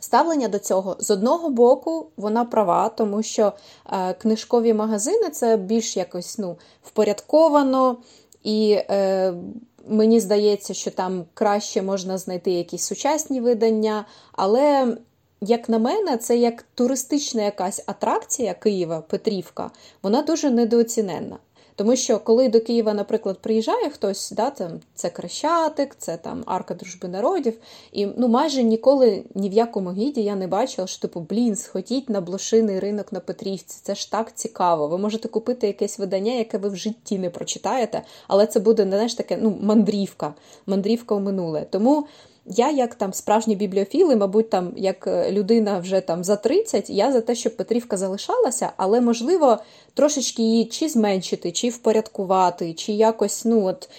Ставлення 0.00 0.48
до 0.48 0.58
цього 0.58 0.96
з 0.98 1.10
одного 1.10 1.50
боку 1.50 2.06
вона 2.16 2.44
права, 2.44 2.88
тому 2.88 3.22
що 3.22 3.52
е, 3.92 4.14
книжкові 4.14 4.74
магазини 4.74 5.30
це 5.30 5.56
більш 5.56 5.96
якось 5.96 6.38
ну, 6.38 6.56
впорядковано, 6.82 7.96
і 8.42 8.78
е, 8.90 9.34
мені 9.88 10.20
здається, 10.20 10.74
що 10.74 10.90
там 10.90 11.24
краще 11.34 11.82
можна 11.82 12.18
знайти 12.18 12.50
якісь 12.50 12.82
сучасні 12.82 13.40
видання. 13.40 14.04
Але, 14.32 14.96
як 15.40 15.68
на 15.68 15.78
мене, 15.78 16.16
це 16.16 16.36
як 16.36 16.64
туристична 16.74 17.42
якась 17.42 17.84
атракція 17.86 18.54
Києва, 18.54 19.00
Петрівка, 19.00 19.70
вона 20.02 20.22
дуже 20.22 20.50
недооціненна. 20.50 21.38
Тому 21.76 21.96
що 21.96 22.18
коли 22.18 22.48
до 22.48 22.60
Києва, 22.60 22.94
наприклад, 22.94 23.38
приїжджає 23.38 23.88
хтось, 23.88 24.30
да, 24.30 24.50
там, 24.50 24.70
це 24.94 25.10
Крещатик, 25.10 25.96
це 25.98 26.16
там 26.16 26.42
Арка 26.46 26.74
Дружби 26.74 27.08
народів, 27.08 27.58
і 27.92 28.06
ну 28.06 28.28
майже 28.28 28.62
ніколи 28.62 29.24
ні 29.34 29.48
в 29.50 29.52
якому 29.52 29.92
гіді 29.92 30.22
я 30.22 30.34
не 30.34 30.46
бачила, 30.46 30.86
що 30.86 31.00
типу, 31.00 31.20
блін, 31.20 31.56
сходіть 31.56 32.10
на 32.10 32.20
блошиний 32.20 32.80
ринок 32.80 33.12
на 33.12 33.20
Петрівці. 33.20 33.80
Це 33.82 33.94
ж 33.94 34.10
так 34.10 34.34
цікаво. 34.34 34.88
Ви 34.88 34.98
можете 34.98 35.28
купити 35.28 35.66
якесь 35.66 35.98
видання, 35.98 36.32
яке 36.32 36.58
ви 36.58 36.68
в 36.68 36.76
житті 36.76 37.18
не 37.18 37.30
прочитаєте, 37.30 38.02
але 38.28 38.46
це 38.46 38.60
буде 38.60 38.84
знаєш, 38.84 39.14
таке 39.14 39.38
ну, 39.42 39.58
мандрівка, 39.60 40.34
мандрівка 40.66 41.14
у 41.14 41.20
минуле. 41.20 41.66
Тому. 41.70 42.06
Я, 42.48 42.70
як 42.70 42.94
там 42.94 43.12
справжні 43.12 43.56
бібліофіли, 43.56 44.16
мабуть, 44.16 44.50
там 44.50 44.72
як 44.76 45.06
е, 45.06 45.32
людина 45.32 45.78
вже 45.78 46.00
там 46.00 46.24
за 46.24 46.36
30, 46.36 46.90
я 46.90 47.12
за 47.12 47.20
те, 47.20 47.34
щоб 47.34 47.56
Петрівка 47.56 47.96
залишалася, 47.96 48.72
але 48.76 49.00
можливо 49.00 49.58
трошечки 49.94 50.42
її 50.42 50.64
чи 50.64 50.88
зменшити, 50.88 51.52
чи 51.52 51.68
впорядкувати, 51.68 52.74
чи 52.74 52.92
якось 52.92 53.44
ну 53.44 53.64
от 53.64 53.90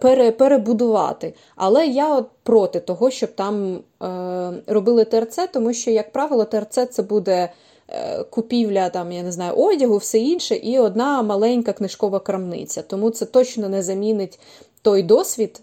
пере, 0.00 0.30
перебудувати. 0.30 1.34
Але 1.56 1.86
я 1.86 2.16
от 2.16 2.26
проти 2.42 2.80
того, 2.80 3.10
щоб 3.10 3.34
там 3.34 3.80
е, 4.02 4.62
робили 4.66 5.04
ТРЦ, 5.04 5.38
тому 5.52 5.72
що, 5.72 5.90
як 5.90 6.12
правило, 6.12 6.44
ТРЦ 6.44 6.78
це 6.90 7.02
буде. 7.02 7.52
Е, 7.88 8.24
купівля 8.24 8.88
там, 8.88 9.12
я 9.12 9.22
не 9.22 9.32
знаю, 9.32 9.54
одягу, 9.54 9.96
все 9.96 10.18
інше, 10.18 10.56
і 10.56 10.78
одна 10.78 11.22
маленька 11.22 11.72
книжкова 11.72 12.20
крамниця. 12.20 12.82
Тому 12.82 13.10
це 13.10 13.26
точно 13.26 13.68
не 13.68 13.82
замінить 13.82 14.38
той 14.82 15.02
досвід, 15.02 15.60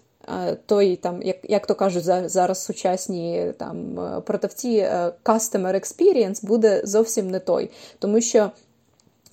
той, 0.66 0.96
там, 0.96 1.22
як 1.22 1.36
як 1.42 1.66
то 1.66 1.74
кажуть, 1.74 2.04
зараз 2.30 2.64
сучасні 2.64 3.52
там 3.58 3.98
продавці 4.26 4.68
е, 4.70 5.12
customer 5.24 5.74
experience 5.74 6.46
буде 6.46 6.82
зовсім 6.84 7.30
не 7.30 7.38
той. 7.38 7.70
Тому 7.98 8.20
що 8.20 8.50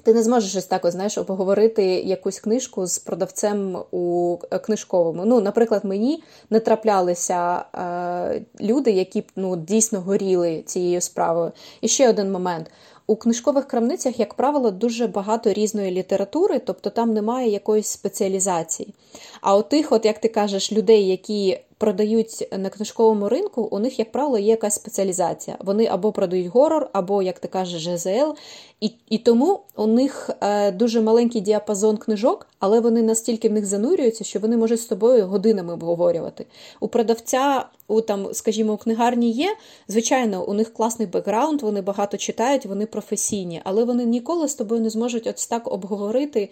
ти 0.07 0.13
не 0.13 0.23
зможеш 0.23 0.55
ось 0.55 0.65
так, 0.65 0.81
знаєш, 0.85 1.17
обговорити 1.17 1.85
якусь 1.85 2.39
книжку 2.39 2.85
з 2.85 2.99
продавцем 2.99 3.77
у 3.91 4.37
е, 4.51 4.59
книжковому. 4.59 5.25
Ну, 5.25 5.41
наприклад, 5.41 5.85
мені 5.85 6.23
не 6.49 6.59
траплялися 6.59 7.65
е, 7.75 8.41
люди, 8.61 8.91
які 8.91 9.23
ну, 9.35 9.55
дійсно 9.55 10.01
горіли 10.01 10.63
цією 10.65 11.01
справою. 11.01 11.51
І 11.81 11.87
ще 11.87 12.09
один 12.09 12.31
момент. 12.31 12.71
У 13.09 13.15
книжкових 13.15 13.67
крамницях, 13.67 14.19
як 14.19 14.33
правило, 14.33 14.71
дуже 14.71 15.07
багато 15.07 15.53
різної 15.53 15.91
літератури, 15.91 16.59
тобто 16.59 16.89
там 16.89 17.13
немає 17.13 17.49
якоїсь 17.49 17.87
спеціалізації. 17.87 18.93
А 19.41 19.57
у 19.57 19.61
тих, 19.61 19.91
от 19.91 20.05
як 20.05 20.19
ти 20.19 20.27
кажеш, 20.27 20.71
людей, 20.71 21.07
які 21.07 21.59
продають 21.77 22.47
на 22.57 22.69
книжковому 22.69 23.29
ринку, 23.29 23.61
у 23.71 23.79
них, 23.79 23.99
як 23.99 24.11
правило, 24.11 24.37
є 24.37 24.47
якась 24.47 24.75
спеціалізація. 24.75 25.57
Вони 25.59 25.85
або 25.85 26.11
продають 26.11 26.47
горор, 26.47 26.89
або, 26.93 27.23
як 27.23 27.39
ти 27.39 27.47
кажеш, 27.47 27.81
ЖЗЛ. 27.81 28.33
І 28.81 28.91
і 29.09 29.17
тому 29.17 29.59
у 29.75 29.87
них 29.87 30.29
е, 30.41 30.71
дуже 30.71 31.01
маленький 31.01 31.41
діапазон 31.41 31.97
книжок, 31.97 32.47
але 32.59 32.79
вони 32.79 33.01
настільки 33.01 33.49
в 33.49 33.51
них 33.51 33.65
занурюються, 33.65 34.23
що 34.23 34.39
вони 34.39 34.57
можуть 34.57 34.81
з 34.81 34.85
тобою 34.85 35.27
годинами 35.27 35.73
обговорювати. 35.73 36.45
У 36.79 36.87
продавця, 36.87 37.65
у 37.87 38.01
там, 38.01 38.27
скажімо, 38.33 38.73
у 38.73 38.77
книгарні 38.77 39.31
є. 39.31 39.55
Звичайно, 39.87 40.45
у 40.45 40.53
них 40.53 40.73
класний 40.73 41.07
бекграунд, 41.07 41.61
вони 41.61 41.81
багато 41.81 42.17
читають, 42.17 42.65
вони 42.65 42.85
професійні, 42.85 43.61
але 43.63 43.83
вони 43.83 44.05
ніколи 44.05 44.47
з 44.47 44.55
тобою 44.55 44.81
не 44.81 44.89
зможуть 44.89 45.27
ось 45.27 45.47
так 45.47 45.71
обговорити 45.71 46.49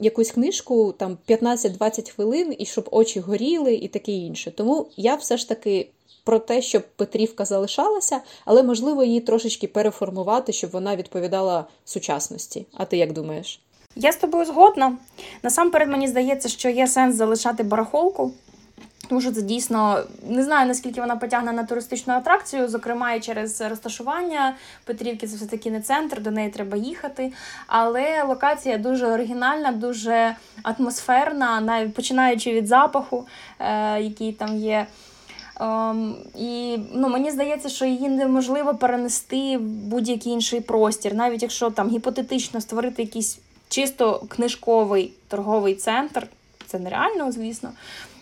якусь 0.00 0.30
книжку 0.30 0.94
там 0.98 1.18
15-20 1.28 2.10
хвилин, 2.10 2.54
і 2.58 2.64
щоб 2.64 2.88
очі 2.90 3.20
горіли, 3.20 3.74
і 3.74 3.88
таке 3.88 4.12
інше. 4.12 4.50
Тому 4.50 4.67
я 4.96 5.14
все 5.14 5.36
ж 5.36 5.48
таки. 5.48 5.88
Про 6.24 6.38
те, 6.38 6.62
щоб 6.62 6.82
Петрівка 6.96 7.44
залишалася, 7.44 8.20
але 8.44 8.62
можливо 8.62 9.04
її 9.04 9.20
трошечки 9.20 9.66
переформувати, 9.66 10.52
щоб 10.52 10.70
вона 10.70 10.96
відповідала 10.96 11.64
сучасності. 11.84 12.66
А 12.74 12.84
ти 12.84 12.96
як 12.96 13.12
думаєш? 13.12 13.60
Я 13.96 14.12
з 14.12 14.16
тобою 14.16 14.44
згодна. 14.44 14.96
Насамперед 15.42 15.88
мені 15.88 16.08
здається, 16.08 16.48
що 16.48 16.68
є 16.68 16.86
сенс 16.86 17.16
залишати 17.16 17.62
барахолку. 17.62 18.32
Тому 19.08 19.20
що 19.20 19.32
це 19.32 19.42
дійсно 19.42 20.02
не 20.28 20.44
знаю 20.44 20.68
наскільки 20.68 21.00
вона 21.00 21.16
потягне 21.16 21.52
на 21.52 21.64
туристичну 21.64 22.14
атракцію, 22.14 22.68
зокрема 22.68 23.12
і 23.12 23.20
через 23.20 23.60
розташування 23.60 24.56
Петрівки, 24.84 25.26
це 25.26 25.36
все 25.36 25.46
таки 25.46 25.70
не 25.70 25.80
центр, 25.80 26.22
до 26.22 26.30
неї 26.30 26.50
треба 26.50 26.76
їхати. 26.76 27.32
Але 27.66 28.22
локація 28.22 28.78
дуже 28.78 29.06
оригінальна, 29.06 29.72
дуже 29.72 30.34
атмосферна, 30.62 31.60
навіть 31.60 31.94
починаючи 31.94 32.52
від 32.52 32.66
запаху, 32.66 33.26
е, 33.58 34.00
який 34.00 34.32
там 34.32 34.56
є. 34.56 34.86
Um, 35.60 36.14
і 36.38 36.78
ну, 36.94 37.08
мені 37.08 37.30
здається, 37.30 37.68
що 37.68 37.84
її 37.84 38.08
неможливо 38.08 38.74
перенести 38.74 39.58
в 39.58 39.62
будь-який 39.62 40.32
інший 40.32 40.60
простір, 40.60 41.14
навіть 41.14 41.42
якщо 41.42 41.70
там 41.70 41.88
гіпотетично 41.88 42.60
створити 42.60 43.02
якийсь 43.02 43.38
чисто 43.68 44.22
книжковий 44.28 45.12
торговий 45.28 45.74
центр, 45.74 46.26
це 46.68 46.78
нереально, 46.78 47.32
звісно. 47.32 47.70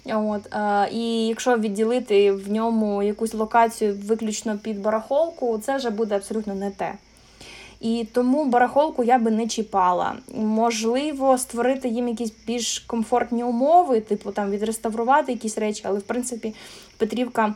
От, 0.07 0.55
е, 0.55 0.89
І 0.93 1.27
якщо 1.27 1.59
відділити 1.59 2.33
в 2.33 2.51
ньому 2.53 3.03
якусь 3.03 3.35
локацію 3.35 3.99
виключно 4.05 4.59
під 4.59 4.83
барахолку, 4.83 5.59
це 5.59 5.77
вже 5.77 5.91
буде 5.91 6.15
абсолютно 6.15 6.55
не 6.55 6.71
те. 6.71 6.95
І 7.81 8.07
тому 8.13 8.45
барахолку 8.45 9.05
я 9.05 9.19
би 9.19 9.31
не 9.31 9.49
чіпала. 9.49 10.15
Можливо, 10.35 11.39
створити 11.39 11.89
їм 11.89 12.09
якісь 12.09 12.33
більш 12.47 12.79
комфортні 12.79 13.45
умови, 13.45 14.01
типу 14.01 14.31
там 14.31 14.51
відреставрувати 14.51 15.33
якісь 15.33 15.59
речі, 15.59 15.83
але 15.87 15.99
в 15.99 16.03
принципі 16.03 16.55
Петрівка. 16.97 17.55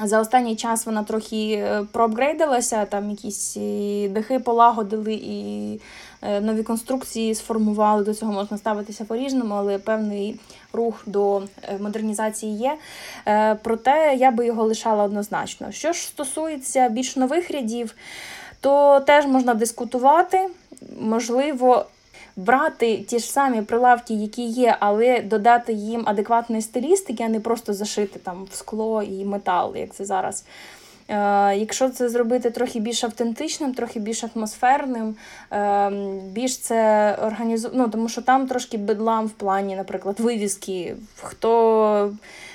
За 0.00 0.20
останній 0.20 0.56
час 0.56 0.86
вона 0.86 1.02
трохи 1.02 1.52
е, 1.52 1.86
проапгрейдилася, 1.92 2.84
там 2.84 3.10
якісь 3.10 3.56
е, 3.56 4.08
дахи 4.08 4.38
полагодили 4.38 5.14
і 5.14 5.80
е, 6.22 6.40
нові 6.40 6.62
конструкції 6.62 7.34
сформували. 7.34 8.04
До 8.04 8.14
цього 8.14 8.32
можна 8.32 8.58
ставитися 8.58 9.04
по-різному, 9.04 9.54
але 9.54 9.78
певний 9.78 10.40
рух 10.72 11.02
до 11.06 11.42
модернізації 11.80 12.56
є. 12.56 12.76
Проте 13.62 14.14
я 14.18 14.30
би 14.30 14.46
його 14.46 14.64
лишала 14.64 15.04
однозначно. 15.04 15.72
Що 15.72 15.92
ж 15.92 16.00
стосується 16.00 16.88
більш 16.88 17.16
нових 17.16 17.50
рядів, 17.50 17.94
то 18.60 19.00
теж 19.00 19.26
можна 19.26 19.54
дискутувати. 19.54 20.48
Можливо, 21.00 21.86
брати 22.36 22.96
ті 22.98 23.18
ж 23.18 23.32
самі 23.32 23.62
прилавки, 23.62 24.14
які 24.14 24.42
є, 24.42 24.76
але 24.80 25.20
додати 25.20 25.72
їм 25.72 26.02
адекватної 26.06 26.62
стилістики, 26.62 27.24
а 27.24 27.28
не 27.28 27.40
просто 27.40 27.74
зашити 27.74 28.18
там 28.18 28.46
в 28.50 28.54
скло 28.54 29.02
і 29.02 29.24
метал, 29.24 29.76
як 29.76 29.94
це 29.94 30.04
зараз. 30.04 30.44
Е, 31.08 31.56
якщо 31.56 31.90
це 31.90 32.08
зробити 32.08 32.50
трохи 32.50 32.80
більш 32.80 33.04
автентичним, 33.04 33.74
трохи 33.74 34.00
більш 34.00 34.24
атмосферним, 34.24 35.16
е, 35.52 35.90
більш 36.32 36.58
це 36.58 37.12
організу... 37.22 37.70
ну, 37.74 37.88
тому 37.88 38.08
що 38.08 38.22
там 38.22 38.46
трошки 38.46 38.78
бедлам 38.78 39.26
в 39.26 39.30
плані, 39.30 39.76
наприклад, 39.76 40.20
вивіски. 40.20 40.96
Хто 41.22 42.12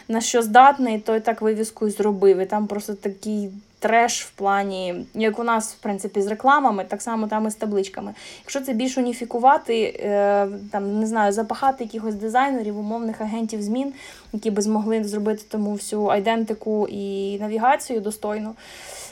на 0.07 0.21
що 0.21 0.41
здатний, 0.41 0.99
той 0.99 1.19
так 1.19 1.41
вивіску 1.41 1.87
і 1.87 1.91
зробив. 1.91 2.37
І 2.37 2.45
там 2.45 2.67
просто 2.67 2.93
такий 2.93 3.49
треш 3.79 4.25
в 4.25 4.31
плані, 4.31 5.05
як 5.13 5.39
у 5.39 5.43
нас, 5.43 5.73
в 5.73 5.77
принципі, 5.77 6.21
з 6.21 6.27
рекламами, 6.27 6.85
так 6.87 7.01
само 7.01 7.27
там 7.27 7.47
і 7.47 7.51
з 7.51 7.55
табличками. 7.55 8.13
Якщо 8.41 8.61
це 8.61 8.73
більш 8.73 8.97
уніфікувати, 8.97 9.99
е, 9.99 10.47
там, 10.71 10.99
не 10.99 11.07
знаю, 11.07 11.31
запахати 11.31 11.83
якихось 11.83 12.15
дизайнерів, 12.15 12.79
умовних 12.79 13.21
агентів 13.21 13.61
змін, 13.61 13.93
які 14.33 14.51
би 14.51 14.61
змогли 14.61 15.03
зробити 15.03 15.43
тому 15.49 15.73
всю 15.73 16.05
айдентику 16.05 16.87
і 16.87 17.37
навігацію 17.39 17.99
достойну, 17.99 18.55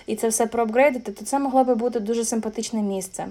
і 0.06 0.16
це 0.16 0.28
все 0.28 0.48
проапгрейдити, 0.48 1.12
то 1.12 1.26
це 1.26 1.40
могло 1.40 1.64
би 1.64 1.76
бути 1.76 2.00
дуже 2.00 2.26
симпатичне 2.26 2.82
місце. 2.82 3.28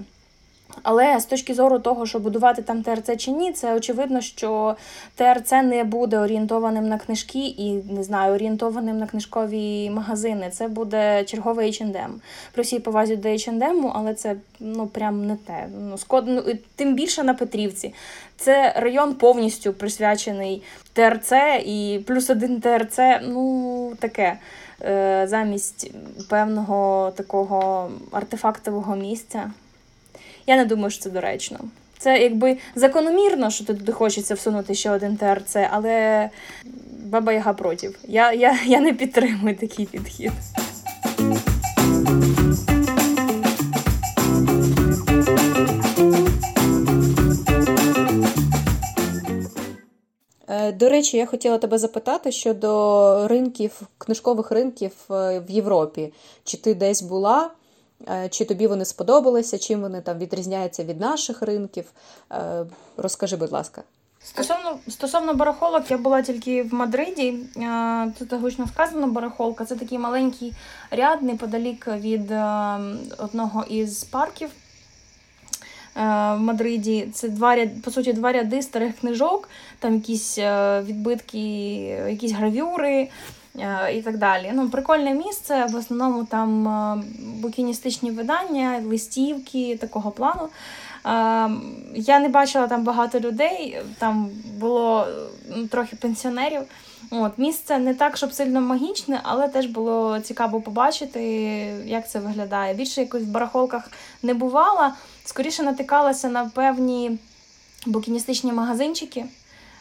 Але 0.83 1.19
з 1.19 1.25
точки 1.25 1.53
зору 1.53 1.79
того, 1.79 2.05
що 2.05 2.19
будувати 2.19 2.61
там 2.61 2.83
ТРЦ 2.83 3.17
чи 3.17 3.31
ні, 3.31 3.51
це 3.51 3.75
очевидно, 3.75 4.21
що 4.21 4.75
ТРЦ 5.15 5.51
не 5.51 5.83
буде 5.83 6.19
орієнтованим 6.19 6.87
на 6.87 6.97
книжки 6.97 7.47
і 7.47 7.73
не 7.73 8.03
знаю, 8.03 8.33
орієнтованим 8.33 8.97
на 8.97 9.07
книжкові 9.07 9.89
магазини. 9.89 10.49
Це 10.49 10.67
буде 10.67 11.23
черговий 11.23 11.71
H&M. 11.71 12.09
При 12.53 12.63
всій 12.63 12.79
повазі 12.79 13.15
до 13.15 13.29
H&M, 13.29 13.91
але 13.95 14.13
це 14.13 14.35
ну 14.59 14.87
прям 14.87 15.27
не 15.27 15.35
те. 15.35 15.67
Ну, 15.79 15.97
скод... 15.97 16.23
ну, 16.27 16.43
Тим 16.75 16.95
більше 16.95 17.23
на 17.23 17.33
Петрівці. 17.33 17.93
Це 18.37 18.73
район 18.75 19.13
повністю 19.13 19.73
присвячений 19.73 20.63
ТРЦ 20.93 21.31
і 21.65 21.99
плюс 22.07 22.29
один 22.29 22.61
ТРЦ, 22.61 22.99
ну 23.21 23.93
таке. 23.99 24.37
Е, 24.81 25.27
замість 25.27 25.91
певного 26.29 27.11
такого 27.15 27.89
артефактового 28.11 28.95
місця. 28.95 29.51
Я 30.47 30.55
не 30.55 30.65
думаю, 30.65 30.89
що 30.89 31.03
це 31.03 31.09
доречно. 31.09 31.59
Це 31.97 32.21
якби 32.21 32.57
закономірно, 32.75 33.49
що 33.49 33.65
туди 33.65 33.91
хочеться 33.91 34.33
всунути 34.33 34.75
ще 34.75 34.91
один 34.91 35.17
ТРЦ, 35.17 35.55
але 35.71 36.29
баба 37.05 37.33
Яга 37.33 37.53
проти. 37.53 37.91
Я, 38.07 38.33
я, 38.33 38.57
Я 38.65 38.79
не 38.79 38.93
підтримую 38.93 39.55
такий 39.55 39.85
підхід. 39.85 40.31
Е, 50.49 50.71
до 50.71 50.89
речі, 50.89 51.17
я 51.17 51.25
хотіла 51.25 51.57
тебе 51.57 51.77
запитати 51.77 52.31
щодо 52.31 53.27
ринків, 53.27 53.81
книжкових 53.97 54.51
ринків 54.51 54.91
е, 55.11 55.39
в 55.39 55.51
Європі. 55.51 56.13
Чи 56.43 56.57
ти 56.57 56.73
десь 56.73 57.01
була? 57.01 57.49
Е, 58.09 58.29
чи 58.29 58.45
тобі 58.45 58.67
вони 58.67 58.85
сподобалися, 58.85 59.57
чим 59.57 59.81
вони 59.81 60.01
там 60.01 60.17
відрізняються 60.17 60.83
від 60.83 60.99
наших 60.99 61.41
ринків? 61.41 61.85
Е, 62.31 62.65
розкажи, 62.97 63.35
будь 63.35 63.51
ласка. 63.51 63.83
Стосовно 64.23 64.79
стосовно 64.87 65.33
барахолок, 65.33 65.91
я 65.91 65.97
була 65.97 66.21
тільки 66.21 66.63
в 66.63 66.73
Мадриді. 66.73 67.39
Е, 67.57 68.13
тут 68.19 68.33
гучно 68.33 68.67
сказано 68.67 69.07
барахолка. 69.07 69.65
Це 69.65 69.75
такий 69.75 69.97
маленький 69.97 70.53
ряд 70.91 71.21
неподалік 71.21 71.87
від 71.87 72.31
одного 73.17 73.63
із 73.69 74.03
парків 74.03 74.49
в 75.95 76.37
Мадриді. 76.37 77.09
Це 77.13 77.29
два 77.29 77.55
ряд, 77.55 77.81
по 77.81 77.91
суті, 77.91 78.13
два 78.13 78.31
ряди 78.31 78.61
старих 78.61 78.99
книжок, 78.99 79.49
там 79.79 79.95
якісь 79.95 80.37
відбитки, 80.83 81.39
якісь 82.09 82.31
гравюри. 82.31 83.09
Е, 83.59 83.93
і 83.97 84.01
так 84.01 84.17
далі. 84.17 84.51
Ну, 84.53 84.69
Прикольне 84.69 85.13
місце, 85.13 85.65
в 85.65 85.75
основному 85.75 86.25
там 86.25 86.67
е, 86.67 87.03
букіністичні 87.41 88.11
видання, 88.11 88.81
листівки 88.85 89.77
такого 89.81 90.11
плану. 90.11 90.41
Е, 90.41 90.49
я 91.95 92.19
не 92.19 92.29
бачила 92.29 92.67
там 92.67 92.83
багато 92.83 93.19
людей, 93.19 93.81
там 93.99 94.29
було 94.59 95.07
ну, 95.55 95.67
трохи 95.67 95.95
пенсіонерів. 95.95 96.61
От, 97.11 97.37
Місце 97.37 97.79
не 97.79 97.93
так, 97.93 98.17
щоб 98.17 98.33
сильно 98.33 98.61
магічне, 98.61 99.19
але 99.23 99.47
теж 99.47 99.65
було 99.65 100.19
цікаво 100.19 100.61
побачити, 100.61 101.21
як 101.85 102.09
це 102.09 102.19
виглядає. 102.19 102.73
Більше 102.73 103.01
якось 103.01 103.23
в 103.23 103.27
барахолках 103.27 103.91
не 104.23 104.33
бувала, 104.33 104.93
скоріше 105.25 105.63
натикалася 105.63 106.29
на 106.29 106.45
певні 106.45 107.17
букіністичні 107.85 108.53
магазинчики 108.53 109.25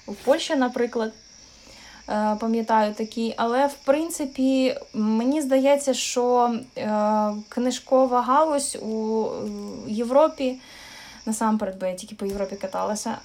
в 0.07 0.15
Польщі, 0.15 0.57
наприклад. 0.57 1.13
Е, 2.09 2.37
пам'ятаю 2.41 2.95
такі. 2.95 3.35
Але 3.37 3.67
в 3.67 3.75
принципі 3.75 4.77
мені 4.95 5.43
здається, 5.43 5.95
що 5.95 6.55
е, 6.79 7.31
книжкова 7.49 8.23
галузь 8.23 8.77
у 8.83 9.27
Європі, 9.87 10.61
насамперед, 11.27 11.79
бо 11.81 11.87
я 11.87 11.95
тільки 11.95 12.15
по 12.15 12.27
Європі 12.27 12.57
каталася. 12.57 13.19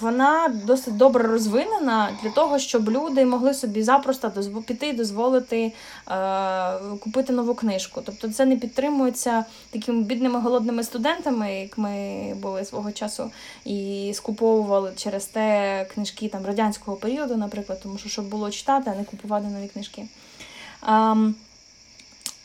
Вона 0.00 0.48
досить 0.48 0.96
добре 0.96 1.28
розвинена 1.28 2.10
для 2.22 2.30
того, 2.30 2.58
щоб 2.58 2.90
люди 2.90 3.24
могли 3.24 3.54
собі 3.54 3.82
запросто 3.82 4.32
піти 4.66 4.88
і 4.88 4.92
дозволити 4.92 5.72
е, 6.10 6.78
купити 7.00 7.32
нову 7.32 7.54
книжку. 7.54 8.02
Тобто 8.04 8.28
це 8.28 8.44
не 8.46 8.56
підтримується 8.56 9.44
такими 9.70 10.02
бідними 10.02 10.40
голодними 10.40 10.84
студентами, 10.84 11.54
як 11.54 11.78
ми 11.78 12.34
були 12.42 12.64
свого 12.64 12.92
часу, 12.92 13.30
і 13.64 14.12
скуповували 14.14 14.92
через 14.96 15.26
те 15.26 15.86
книжки 15.94 16.28
там 16.28 16.46
радянського 16.46 16.96
періоду, 16.96 17.36
наприклад, 17.36 17.80
тому 17.82 17.98
що 17.98 18.08
щоб 18.08 18.28
було 18.28 18.50
читати, 18.50 18.90
а 18.94 18.98
не 18.98 19.04
купувати 19.04 19.46
нові 19.46 19.68
книжки. 19.68 20.04
Е, 20.88 21.16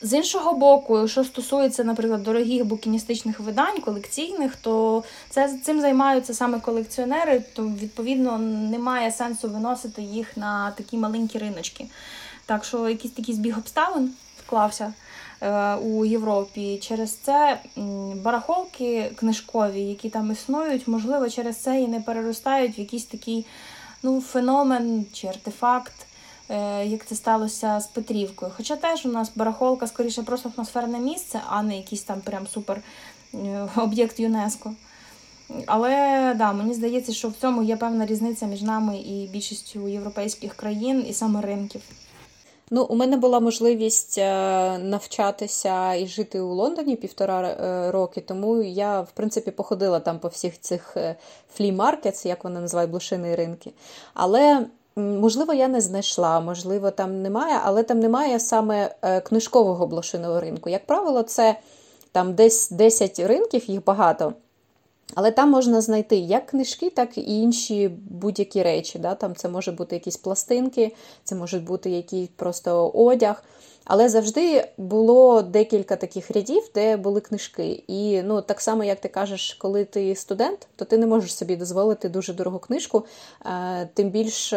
з 0.02 0.14
іншого 0.14 0.54
боку, 0.54 1.08
що 1.08 1.24
стосується, 1.24 1.84
наприклад, 1.84 2.24
дорогих 2.24 2.66
букіністичних 2.66 3.40
видань, 3.40 3.82
колекційних, 3.82 4.56
то 4.56 5.04
це 5.30 5.58
цим 5.64 5.82
займаються 5.82 6.34
саме 6.34 6.60
колекціонери, 6.60 7.44
то 7.54 7.64
відповідно 7.64 8.38
немає 8.38 9.12
сенсу 9.12 9.50
виносити 9.50 10.02
їх 10.02 10.38
на 10.38 10.72
такі 10.72 10.98
маленькі 10.98 11.40
риночки. 11.40 11.86
Так 12.46 12.66
що 12.66 12.90
якийсь 12.90 13.14
такий 13.14 13.36
збіг 13.36 13.58
обставин 13.58 14.14
склався 14.46 14.94
е, 15.42 15.76
у 15.76 16.06
Європі. 16.06 16.80
Через 16.82 17.16
це 17.16 17.60
барахолки 18.16 19.12
книжкові, 19.16 19.82
які 19.82 20.10
там 20.10 20.32
існують, 20.32 20.88
можливо, 20.88 21.30
через 21.30 21.58
це 21.58 21.82
і 21.82 21.88
не 21.88 22.00
переростають 22.00 22.78
в 22.78 22.80
якийсь 22.80 23.06
такий 23.06 23.46
ну, 24.04 24.22
феномен 24.22 25.06
чи 25.14 25.28
артефакт. 25.28 25.94
Е, 26.50 26.86
як 26.86 27.06
це 27.06 27.16
сталося 27.16 27.80
з 27.80 27.88
Петрівкою. 27.88 28.52
Хоча 28.58 28.76
теж 28.76 29.06
у 29.06 29.10
нас 29.10 29.32
барахолка 29.36 29.88
скоріше 29.88 30.24
просто 30.24 30.52
атмосферне 30.56 31.00
місце, 31.00 31.42
а 31.48 31.64
не 31.64 31.78
якийсь 31.78 32.04
там 32.04 32.22
прям 32.22 32.48
супер 32.48 32.82
е, 33.34 33.68
об'єкт 33.76 34.20
ЮНЕСКО. 34.20 34.74
Але 35.66 36.34
да, 36.38 36.54
мені 36.54 36.74
здається, 36.74 37.14
що 37.14 37.30
в 37.30 37.34
цьому 37.42 37.64
є 37.64 37.78
певна 37.78 38.06
різниця 38.06 38.46
між 38.46 38.62
нами 38.62 38.98
і 38.98 39.28
більшістю 39.28 39.88
європейських 39.88 40.54
країн 40.54 41.06
і 41.10 41.14
саме 41.14 41.42
ринків. 41.42 41.82
Ну, 42.72 42.84
у 42.84 42.96
мене 42.96 43.18
була 43.18 43.40
можливість 43.40 44.18
е, 44.18 44.78
навчатися 44.78 45.94
і 45.94 46.08
жити 46.08 46.40
у 46.40 46.54
Лондоні 46.54 46.96
півтора 46.96 47.56
роки, 47.92 48.22
тому 48.22 48.64
я, 48.64 49.02
в 49.02 49.12
принципі, 49.12 49.52
походила 49.52 50.00
там 50.00 50.20
по 50.20 50.28
всіх 50.28 50.60
цих 50.60 50.98
флі-маркетс, 51.58 52.28
як 52.28 52.44
вони 52.44 52.60
називають 52.60 52.92
блошині 52.92 53.36
ринки. 53.36 53.72
Але 54.14 54.66
Можливо, 54.96 55.54
я 55.54 55.68
не 55.68 55.82
знайшла, 55.82 56.40
можливо, 56.40 56.92
там 56.92 57.22
немає, 57.22 57.60
але 57.64 57.84
там 57.84 58.00
немає 58.00 58.40
саме 58.40 58.96
е, 59.02 59.22
книжкового 59.22 59.88
блошиного 59.88 60.40
ринку. 60.40 60.70
Як 60.70 60.86
правило, 60.86 61.24
це 61.24 61.60
там 62.12 62.34
десь 62.34 62.70
10 62.70 63.20
ринків, 63.20 63.70
їх 63.70 63.84
багато. 63.84 64.34
Але 65.16 65.32
там 65.32 65.50
можна 65.50 65.82
знайти 65.82 66.16
як 66.16 66.46
книжки, 66.46 66.90
так 66.90 67.18
і 67.18 67.40
інші 67.42 67.88
будь-які 68.10 68.64
речі. 68.64 69.00
Да? 69.00 69.16
Там 69.16 69.36
Це 69.36 69.50
можуть 69.50 69.76
бути 69.76 69.96
якісь 69.96 70.18
пластинки, 70.18 70.96
це 71.24 71.36
може 71.36 71.60
бути 71.60 71.90
якийсь 71.90 72.30
просто 72.36 72.90
одяг. 72.90 73.44
Але 73.90 74.10
завжди 74.10 74.68
було 74.78 75.42
декілька 75.42 75.96
таких 75.96 76.32
рядів, 76.32 76.70
де 76.76 76.98
були 76.98 77.22
книжки. 77.22 77.84
І 77.88 78.22
ну, 78.22 78.42
так 78.42 78.62
само, 78.62 78.84
як 78.84 79.00
ти 79.00 79.08
кажеш, 79.08 79.54
коли 79.54 79.86
ти 79.86 80.16
студент, 80.16 80.68
то 80.76 80.86
ти 80.86 80.98
не 80.98 81.08
можеш 81.08 81.36
собі 81.36 81.56
дозволити 81.56 82.10
дуже 82.10 82.34
дорогу 82.34 82.60
книжку, 82.60 83.06
е, 83.46 83.90
тим 83.94 84.10
більш 84.10 84.54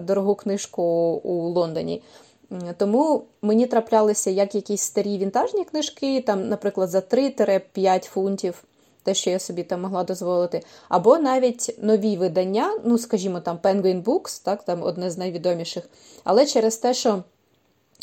дорогу 0.00 0.34
книжку 0.34 0.82
у 1.24 1.32
Лондоні. 1.32 2.02
Тому 2.76 3.24
мені 3.42 3.66
траплялися 3.66 4.30
як 4.30 4.54
якісь 4.54 4.82
старі 4.82 5.18
вінтажні 5.18 5.64
книжки, 5.64 6.20
там, 6.26 6.48
наприклад, 6.48 6.90
за 6.90 6.98
3-5 6.98 8.04
фунтів, 8.04 8.64
те, 9.02 9.14
що 9.14 9.30
я 9.30 9.38
собі 9.38 9.62
там 9.62 9.80
могла 9.80 10.04
дозволити, 10.04 10.62
або 10.88 11.18
навіть 11.18 11.76
нові 11.82 12.16
видання, 12.16 12.78
ну, 12.84 12.98
скажімо, 12.98 13.40
там 13.40 13.58
Penguin 13.62 14.02
Books, 14.02 14.44
так, 14.44 14.62
там 14.62 14.82
одне 14.82 15.10
з 15.10 15.18
найвідоміших, 15.18 15.88
але 16.24 16.46
через 16.46 16.76
те, 16.76 16.94
що 16.94 17.22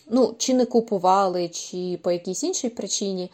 ну, 0.10 0.36
чи 0.38 0.54
не 0.54 0.66
купували, 0.66 1.50
чи 1.50 2.00
по 2.02 2.12
якійсь 2.12 2.44
іншій 2.44 2.70
причині. 2.70 3.32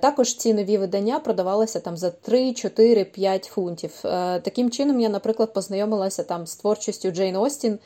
Також 0.00 0.34
ці 0.34 0.54
нові 0.54 0.78
видання 0.78 1.18
продавалися 1.18 1.80
там 1.80 1.96
за 1.96 2.10
3, 2.10 2.52
4, 2.52 3.04
5 3.04 3.44
фунтів. 3.44 3.92
Е, 4.04 4.40
таким 4.40 4.70
чином, 4.70 5.00
я, 5.00 5.08
наприклад, 5.08 5.52
познайомилася 5.52 6.22
там 6.22 6.46
з 6.46 6.56
творчістю 6.56 7.10
Джейн 7.10 7.36
Остін. 7.36 7.78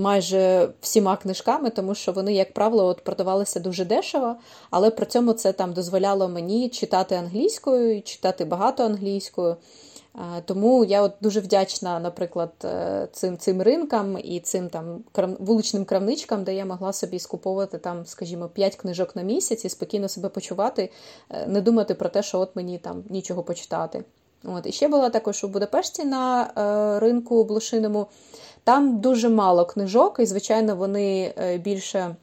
Майже 0.00 0.68
всіма 0.80 1.16
книжками, 1.16 1.70
тому 1.70 1.94
що 1.94 2.12
вони, 2.12 2.34
як 2.34 2.54
правило, 2.54 2.86
от 2.86 3.04
продавалися 3.04 3.60
дуже 3.60 3.84
дешево, 3.84 4.36
але 4.70 4.90
при 4.90 5.06
цьому 5.06 5.32
це 5.32 5.52
там 5.52 5.72
дозволяло 5.72 6.28
мені 6.28 6.68
читати 6.68 7.14
англійською, 7.14 8.02
читати 8.02 8.44
багато 8.44 8.84
англійською. 8.84 9.56
Тому 10.44 10.84
я 10.84 11.02
от 11.02 11.12
дуже 11.20 11.40
вдячна, 11.40 12.00
наприклад, 12.00 12.52
е, 12.64 13.08
цим 13.12 13.38
цим 13.38 13.62
ринкам 13.62 14.18
і 14.24 14.40
цим 14.40 14.68
там 14.68 15.04
вуличним 15.38 15.84
крамничкам, 15.84 16.44
де 16.44 16.54
я 16.54 16.64
могла 16.64 16.92
собі 16.92 17.18
скуповувати 17.18 17.78
там, 17.78 18.06
скажімо, 18.06 18.48
5 18.48 18.76
книжок 18.76 19.16
на 19.16 19.22
місяць 19.22 19.64
і 19.64 19.68
спокійно 19.68 20.08
себе 20.08 20.28
почувати, 20.28 20.90
е, 21.30 21.46
не 21.46 21.60
думати 21.60 21.94
про 21.94 22.08
те, 22.08 22.22
що 22.22 22.40
от 22.40 22.56
мені 22.56 22.78
там 22.78 23.04
нічого 23.08 23.42
почитати. 23.42 24.04
От. 24.44 24.66
І 24.66 24.72
ще 24.72 24.88
була 24.88 25.10
також 25.10 25.44
у 25.44 25.48
Будапешті 25.48 26.04
на 26.04 26.42
е, 26.42 27.00
ринку 27.00 27.44
блошиному. 27.44 28.06
Там 28.64 29.00
дуже 29.00 29.28
мало 29.28 29.66
книжок, 29.66 30.16
і, 30.20 30.26
звичайно, 30.26 30.76
вони 30.76 31.34
е, 31.38 31.58
більше 31.58 32.16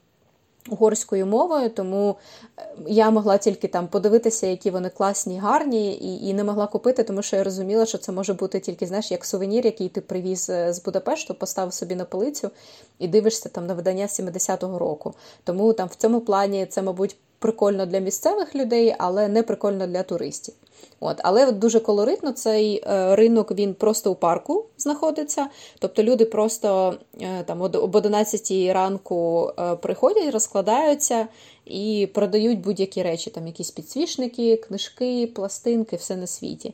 угорською 0.69 1.25
мовою, 1.25 1.69
тому 1.69 2.15
е, 2.59 2.69
я 2.87 3.11
могла 3.11 3.37
тільки 3.37 3.67
там 3.67 3.87
подивитися, 3.87 4.47
які 4.47 4.69
вони 4.69 4.89
класні, 4.89 5.39
гарні, 5.39 5.93
і 5.93 6.27
і 6.27 6.33
не 6.33 6.43
могла 6.43 6.67
купити, 6.67 7.03
тому 7.03 7.21
що 7.21 7.35
я 7.35 7.43
розуміла, 7.43 7.85
що 7.85 7.97
це 7.97 8.11
може 8.11 8.33
бути 8.33 8.59
тільки 8.59 8.85
знаєш, 8.85 9.11
як 9.11 9.25
сувенір, 9.25 9.65
який 9.65 9.89
ти 9.89 10.01
привіз 10.01 10.49
е, 10.49 10.73
з 10.73 10.83
Будапешту, 10.83 11.33
поставив 11.33 11.73
собі 11.73 11.95
на 11.95 12.05
полицю 12.05 12.51
і 12.99 13.07
дивишся 13.07 13.49
там 13.49 13.67
на 13.67 13.73
видання 13.73 14.05
70-го 14.05 14.79
року. 14.79 15.13
Тому 15.43 15.73
там 15.73 15.87
в 15.87 15.95
цьому 15.95 16.21
плані 16.21 16.65
це, 16.65 16.81
мабуть, 16.81 17.15
прикольно 17.39 17.85
для 17.85 17.99
місцевих 17.99 18.55
людей, 18.55 18.95
але 18.97 19.27
не 19.27 19.43
прикольно 19.43 19.87
для 19.87 20.03
туристів. 20.03 20.53
От, 20.99 21.17
Але 21.23 21.51
дуже 21.51 21.79
колоритно 21.79 22.31
цей 22.31 22.83
е, 22.87 23.15
ринок 23.15 23.51
він 23.51 23.73
просто 23.73 24.11
у 24.11 24.15
парку 24.15 24.65
знаходиться. 24.77 25.47
Тобто 25.79 26.03
люди 26.03 26.25
просто 26.25 26.95
е, 27.21 27.43
там 27.43 27.61
об 27.61 27.95
11 27.95 28.73
ранку 28.73 29.51
е, 29.59 29.75
приходять, 29.75 30.33
розкладаються 30.33 31.27
і 31.65 32.09
продають 32.13 32.61
будь-які 32.61 33.03
речі, 33.03 33.29
там 33.29 33.47
якісь 33.47 33.71
підсвічники, 33.71 34.57
книжки, 34.57 35.27
пластинки, 35.35 35.95
все 35.95 36.15
на 36.15 36.27
світі. 36.27 36.73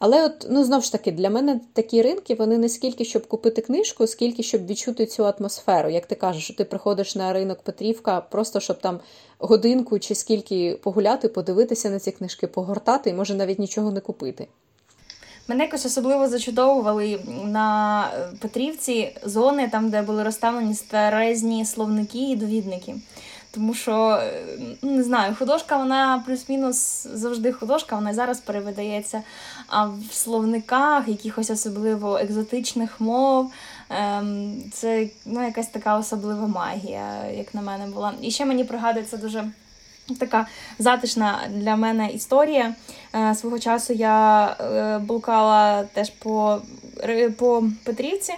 Але 0.00 0.24
от, 0.24 0.46
ну 0.50 0.64
знову 0.64 0.82
ж 0.82 0.92
таки, 0.92 1.12
для 1.12 1.30
мене 1.30 1.60
такі 1.72 2.02
ринки 2.02 2.34
вони 2.34 2.58
не 2.58 2.68
скільки 2.68 3.04
щоб 3.04 3.26
купити 3.26 3.62
книжку, 3.62 4.06
скільки 4.06 4.42
щоб 4.42 4.66
відчути 4.66 5.06
цю 5.06 5.26
атмосферу. 5.26 5.90
Як 5.90 6.06
ти 6.06 6.14
кажеш, 6.14 6.44
що 6.44 6.54
ти 6.54 6.64
приходиш 6.64 7.16
на 7.16 7.32
ринок 7.32 7.62
Петрівка, 7.62 8.20
просто 8.20 8.60
щоб 8.60 8.80
там 8.80 9.00
годинку 9.38 9.98
чи 9.98 10.14
скільки 10.14 10.78
погуляти, 10.82 11.28
подивитися 11.28 11.90
на 11.90 11.98
ці 11.98 12.12
книжки, 12.12 12.46
погортати 12.46 13.10
і 13.10 13.14
може 13.14 13.34
навіть 13.34 13.58
нічого 13.58 13.90
не 13.90 14.00
купити. 14.00 14.46
Мене 15.48 15.64
якось 15.64 15.86
особливо 15.86 16.28
зачудовували 16.28 17.20
на 17.44 18.08
Петрівці 18.40 19.16
зони, 19.24 19.68
там, 19.68 19.90
де 19.90 20.02
були 20.02 20.22
розставлені 20.22 20.74
старезні 20.74 21.64
словники 21.64 22.30
і 22.30 22.36
довідники. 22.36 22.94
Тому 23.50 23.74
що 23.74 24.22
ну, 24.82 24.90
не 24.90 25.02
знаю, 25.02 25.34
художка, 25.38 25.76
вона 25.76 26.22
плюс-мінус 26.26 27.06
завжди 27.12 27.52
художка, 27.52 27.96
вона 27.96 28.14
зараз 28.14 28.40
перевидається. 28.40 29.22
А 29.66 29.84
в 29.84 30.12
словниках 30.12 31.08
якихось 31.08 31.50
особливо 31.50 32.18
екзотичних 32.18 33.00
мов 33.00 33.52
ем, 33.90 34.54
це 34.72 35.08
ну, 35.26 35.44
якась 35.44 35.66
така 35.66 35.98
особлива 35.98 36.46
магія, 36.46 37.24
як 37.36 37.54
на 37.54 37.62
мене 37.62 37.86
була. 37.86 38.12
І 38.20 38.30
ще 38.30 38.44
мені 38.44 38.64
пригадується 38.64 39.16
дуже. 39.16 39.44
Така 40.18 40.46
затишна 40.78 41.38
для 41.50 41.76
мене 41.76 42.10
історія. 42.10 42.74
Е, 43.14 43.34
свого 43.34 43.58
часу 43.58 43.92
я 43.92 44.46
е, 44.60 44.98
блукала 44.98 45.84
теж 45.84 46.10
по 46.10 46.62
по 47.38 47.64
Петрівці, 47.84 48.32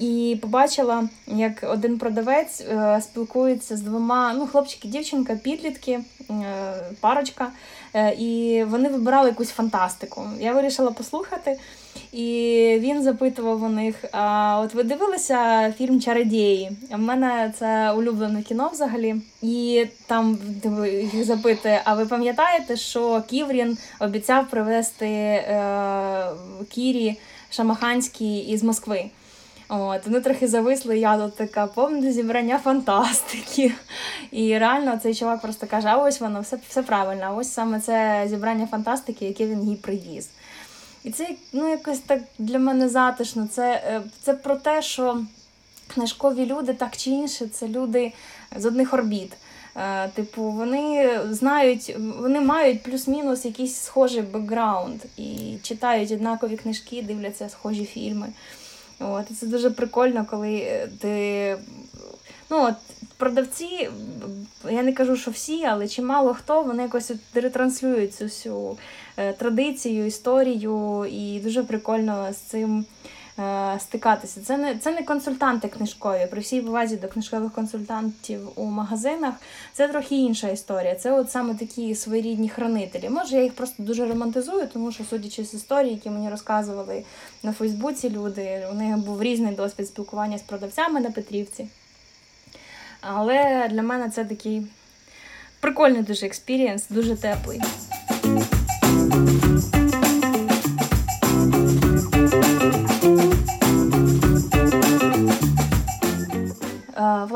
і 0.00 0.38
побачила, 0.42 1.08
як 1.26 1.66
один 1.72 1.98
продавець 1.98 2.60
е, 2.60 3.00
спілкується 3.02 3.76
з 3.76 3.80
двома 3.80 4.34
ну, 4.34 4.46
хлопчик 4.46 4.84
і 4.84 4.88
дівчинка, 4.88 5.36
підлітки, 5.36 6.00
е, 6.30 6.34
парочка, 7.00 7.48
е, 7.94 8.14
і 8.14 8.64
вони 8.64 8.88
вибирали 8.88 9.28
якусь 9.28 9.50
фантастику. 9.50 10.22
Я 10.40 10.52
вирішила 10.52 10.90
послухати, 10.90 11.58
і 12.12 12.22
він 12.80 13.02
запитував 13.02 13.62
у 13.62 13.68
них: 13.68 14.04
а 14.12 14.60
от 14.64 14.74
ви 14.74 14.82
дивилися 14.82 15.72
фільм 15.78 16.00
Чародії? 16.00 16.70
У 16.90 16.98
мене 16.98 17.52
це 17.58 17.92
улюблене 17.92 18.42
кіно 18.42 18.70
взагалі. 18.72 19.14
І 19.42 19.86
там 20.06 20.38
їх 21.12 21.24
запитує: 21.24 21.82
а 21.84 21.94
ви 21.94 22.06
пам'ятаєте, 22.06 22.76
що 22.76 23.22
Ківрін 23.28 23.78
обіцяв 24.00 24.50
привезти 24.50 25.06
е, 25.06 26.26
Кірі 26.70 27.16
Шамаханський 27.50 28.38
із 28.38 28.62
Москви? 28.62 29.10
От, 29.68 30.06
Вони 30.06 30.20
трохи 30.20 30.48
зависли, 30.48 30.98
я 30.98 31.18
тут 31.18 31.36
така 31.36 31.66
повне 31.66 32.12
зібрання 32.12 32.58
фантастики. 32.58 33.72
І 34.30 34.58
реально 34.58 35.00
цей 35.02 35.14
чувак 35.14 35.40
просто 35.42 35.66
каже: 35.66 35.88
а 35.88 35.96
ось 35.96 36.20
воно, 36.20 36.40
все 36.40 36.58
все 36.68 36.82
правильно, 36.82 37.36
ось 37.36 37.52
саме 37.52 37.80
це 37.80 38.26
зібрання 38.28 38.66
фантастики, 38.66 39.24
яке 39.24 39.46
він 39.46 39.68
їй 39.68 39.76
привіз. 39.76 40.30
І 41.04 41.10
це 41.10 41.28
ну, 41.52 41.70
якось 41.70 41.98
так 41.98 42.22
для 42.38 42.58
мене 42.58 42.88
затишно. 42.88 43.48
Це, 43.52 43.82
е, 43.86 44.02
Це 44.22 44.34
про 44.34 44.56
те, 44.56 44.82
що 44.82 45.20
книжкові 45.94 46.46
люди 46.46 46.74
так 46.74 46.96
чи 46.96 47.10
інше, 47.10 47.46
це 47.46 47.68
люди 47.68 48.12
з 48.56 48.66
одних 48.66 48.94
орбіт. 48.94 49.32
Е, 49.76 50.08
типу, 50.08 50.42
вони 50.42 51.20
знають, 51.30 51.96
вони 52.18 52.40
мають 52.40 52.82
плюс-мінус 52.82 53.44
якийсь 53.44 53.76
схожий 53.76 54.22
бекграунд 54.22 55.00
і 55.16 55.58
читають 55.62 56.12
однакові 56.12 56.56
книжки, 56.56 57.02
дивляться 57.02 57.48
схожі 57.48 57.84
фільми. 57.84 58.26
От, 59.00 59.38
Це 59.40 59.46
дуже 59.46 59.70
прикольно, 59.70 60.26
коли 60.30 60.88
ти. 61.00 61.56
Ну, 62.50 62.64
от, 62.64 62.74
Продавці, 63.18 63.88
я 64.70 64.82
не 64.82 64.92
кажу, 64.92 65.16
що 65.16 65.30
всі, 65.30 65.64
але 65.64 65.88
чимало 65.88 66.34
хто 66.34 66.62
вони 66.62 66.82
якось 66.82 67.12
ретранслюють 67.34 68.14
цю 68.14 68.24
всю 68.24 68.76
е, 69.16 69.32
традицію, 69.32 70.06
історію, 70.06 71.06
і 71.10 71.40
дуже 71.40 71.62
прикольно 71.62 72.32
з 72.32 72.36
цим 72.36 72.78
е, 72.78 73.06
стикатися. 73.78 74.40
Це 74.40 74.56
не 74.56 74.78
це 74.78 74.92
не 74.92 75.02
консультанти 75.02 75.68
книжкові. 75.68 76.26
При 76.30 76.40
всій 76.40 76.60
повазі 76.60 76.96
до 76.96 77.08
книжкових 77.08 77.52
консультантів 77.52 78.40
у 78.54 78.64
магазинах 78.64 79.34
це 79.72 79.88
трохи 79.88 80.16
інша 80.16 80.48
історія. 80.48 80.94
Це 80.94 81.12
от 81.12 81.30
саме 81.30 81.54
такі 81.54 81.94
своєрідні 81.94 82.48
хранителі. 82.48 83.08
Може, 83.08 83.36
я 83.36 83.42
їх 83.42 83.54
просто 83.54 83.82
дуже 83.82 84.06
романтизую, 84.06 84.68
тому 84.72 84.92
що, 84.92 85.04
судячи 85.04 85.44
з 85.44 85.54
історії, 85.54 85.94
які 85.94 86.10
мені 86.10 86.30
розказували 86.30 87.02
на 87.42 87.52
Фейсбуці, 87.52 88.10
люди, 88.10 88.66
у 88.72 88.74
них 88.74 88.96
був 88.96 89.22
різний 89.22 89.54
досвід 89.54 89.86
спілкування 89.86 90.38
з 90.38 90.42
продавцями 90.42 91.00
на 91.00 91.10
Петрівці. 91.10 91.68
Але 93.00 93.68
для 93.70 93.82
мене 93.82 94.10
це 94.10 94.24
такий 94.24 94.66
прикольний 95.60 96.02
дуже 96.02 96.26
experience, 96.26 96.88
дуже 96.90 97.16
теплий. 97.16 97.60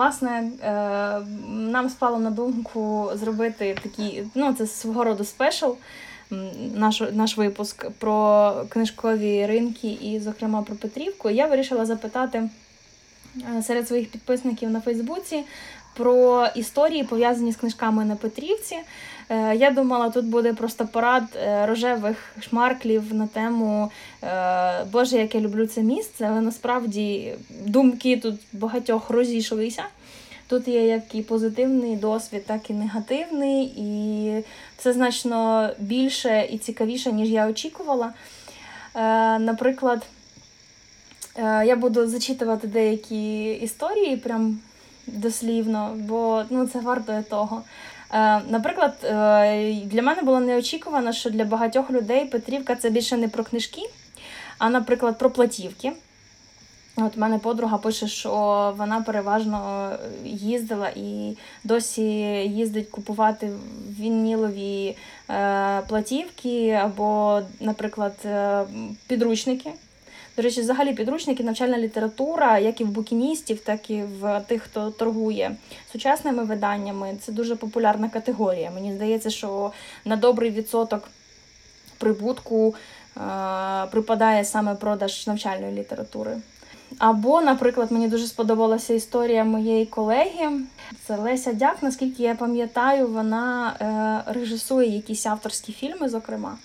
Власне, 0.00 0.50
е, 0.62 0.70
нам 1.48 1.88
спало 1.88 2.18
на 2.18 2.30
думку 2.30 3.10
зробити 3.14 3.76
такий, 3.82 4.24
ну, 4.34 4.54
це 4.54 4.66
свого 4.66 5.04
роду 5.04 5.24
спешл, 5.24 5.70
наш 6.74 7.02
наш 7.12 7.36
випуск 7.36 7.90
про 7.90 8.52
книжкові 8.68 9.46
ринки 9.46 9.88
і, 9.88 10.20
зокрема, 10.20 10.62
про 10.62 10.76
Петрівку. 10.76 11.30
Я 11.30 11.46
вирішила 11.46 11.86
запитати 11.86 12.50
е, 13.58 13.62
серед 13.62 13.88
своїх 13.88 14.10
підписників 14.10 14.70
на 14.70 14.80
Фейсбуці 14.80 15.44
про 15.94 16.46
історії, 16.54 17.04
пов'язані 17.04 17.52
з 17.52 17.56
книжками 17.56 18.04
на 18.04 18.16
Петрівці. 18.16 18.76
Е, 19.30 19.56
я 19.56 19.70
думала, 19.70 20.10
тут 20.10 20.24
буде 20.24 20.54
просто 20.54 20.86
парад 20.86 21.22
е, 21.36 21.66
рожевих 21.66 22.16
шмарклів 22.40 23.14
на 23.14 23.26
тему 23.26 23.90
е, 24.22 24.84
Боже, 24.92 25.16
як 25.16 25.34
я 25.34 25.40
люблю 25.40 25.66
це 25.66 25.82
місце, 25.82 26.26
але 26.30 26.40
насправді 26.40 27.34
думки 27.64 28.16
тут 28.16 28.34
багатьох 28.52 29.10
розійшлися. 29.10 29.82
Тут 30.46 30.68
є 30.68 30.86
як 30.86 31.14
і 31.14 31.22
позитивний 31.22 31.96
досвід, 31.96 32.46
так 32.46 32.70
і 32.70 32.72
негативний, 32.72 33.72
і 33.76 34.44
це 34.76 34.92
значно 34.92 35.70
більше 35.78 36.48
і 36.50 36.58
цікавіше, 36.58 37.12
ніж 37.12 37.28
я 37.28 37.48
очікувала. 37.48 38.12
Наприклад, 39.38 40.02
я 41.64 41.76
буду 41.76 42.06
зачитувати 42.06 42.66
деякі 42.66 43.52
історії 43.52 44.16
прям 44.16 44.58
дослівно, 45.06 45.92
бо 45.96 46.44
ну, 46.50 46.66
це 46.66 46.80
варто 46.80 47.24
того. 47.30 47.62
Е, 48.12 48.40
наприклад, 48.49 48.94
е, 49.05 49.75
для 49.85 50.03
мене 50.03 50.23
було 50.23 50.40
неочікувано, 50.40 51.12
що 51.12 51.31
для 51.31 51.44
багатьох 51.44 51.90
людей 51.90 52.25
Петрівка 52.25 52.77
це 52.77 52.90
більше 52.90 53.16
не 53.16 53.29
про 53.29 53.44
книжки, 53.44 53.81
а, 54.59 54.70
наприклад, 54.70 55.18
про 55.18 55.31
платівки. 55.31 55.92
От 56.96 57.16
мене 57.16 57.38
подруга 57.38 57.79
пише, 57.79 58.09
що 58.09 58.31
вона 58.77 59.01
переважно 59.01 59.90
їздила 60.25 60.88
і 60.88 61.37
досі 61.64 62.03
їздить 62.03 62.88
купувати 62.88 63.51
вінілові 64.01 64.96
е, 65.31 65.83
платівки 65.88 66.70
або, 66.70 67.40
наприклад, 67.61 68.14
підручники. 69.07 69.70
До 70.40 70.44
речі, 70.44 70.61
взагалі 70.61 70.92
підручники, 70.92 71.44
навчальна 71.44 71.79
література, 71.79 72.59
як 72.59 72.81
і 72.81 72.85
в 72.85 72.88
букіністів, 72.88 73.61
так 73.61 73.90
і 73.90 74.03
в 74.03 74.40
тих, 74.40 74.62
хто 74.62 74.90
торгує 74.90 75.57
сучасними 75.92 76.44
виданнями. 76.44 77.16
Це 77.20 77.33
дуже 77.33 77.57
популярна 77.57 78.09
категорія. 78.09 78.70
Мені 78.70 78.92
здається, 78.92 79.31
що 79.31 79.72
на 80.05 80.16
добрий 80.16 80.50
відсоток 80.50 81.09
прибутку 81.98 82.74
припадає 83.90 84.44
саме 84.44 84.74
продаж 84.74 85.26
навчальної 85.26 85.72
літератури. 85.72 86.37
Або, 86.98 87.40
наприклад, 87.40 87.92
мені 87.92 88.09
дуже 88.09 88.26
сподобалася 88.26 88.94
історія 88.94 89.44
моєї 89.44 89.87
колеги. 89.87 90.50
Це 91.07 91.16
Леся 91.16 91.53
Дяк. 91.53 91.83
Наскільки 91.83 92.22
я 92.22 92.35
пам'ятаю, 92.35 93.07
вона 93.07 93.72
е, 94.26 94.33
режисує 94.33 94.88
якісь 94.88 95.26
авторські 95.26 95.72
фільми, 95.72 96.09
зокрема. 96.09 96.59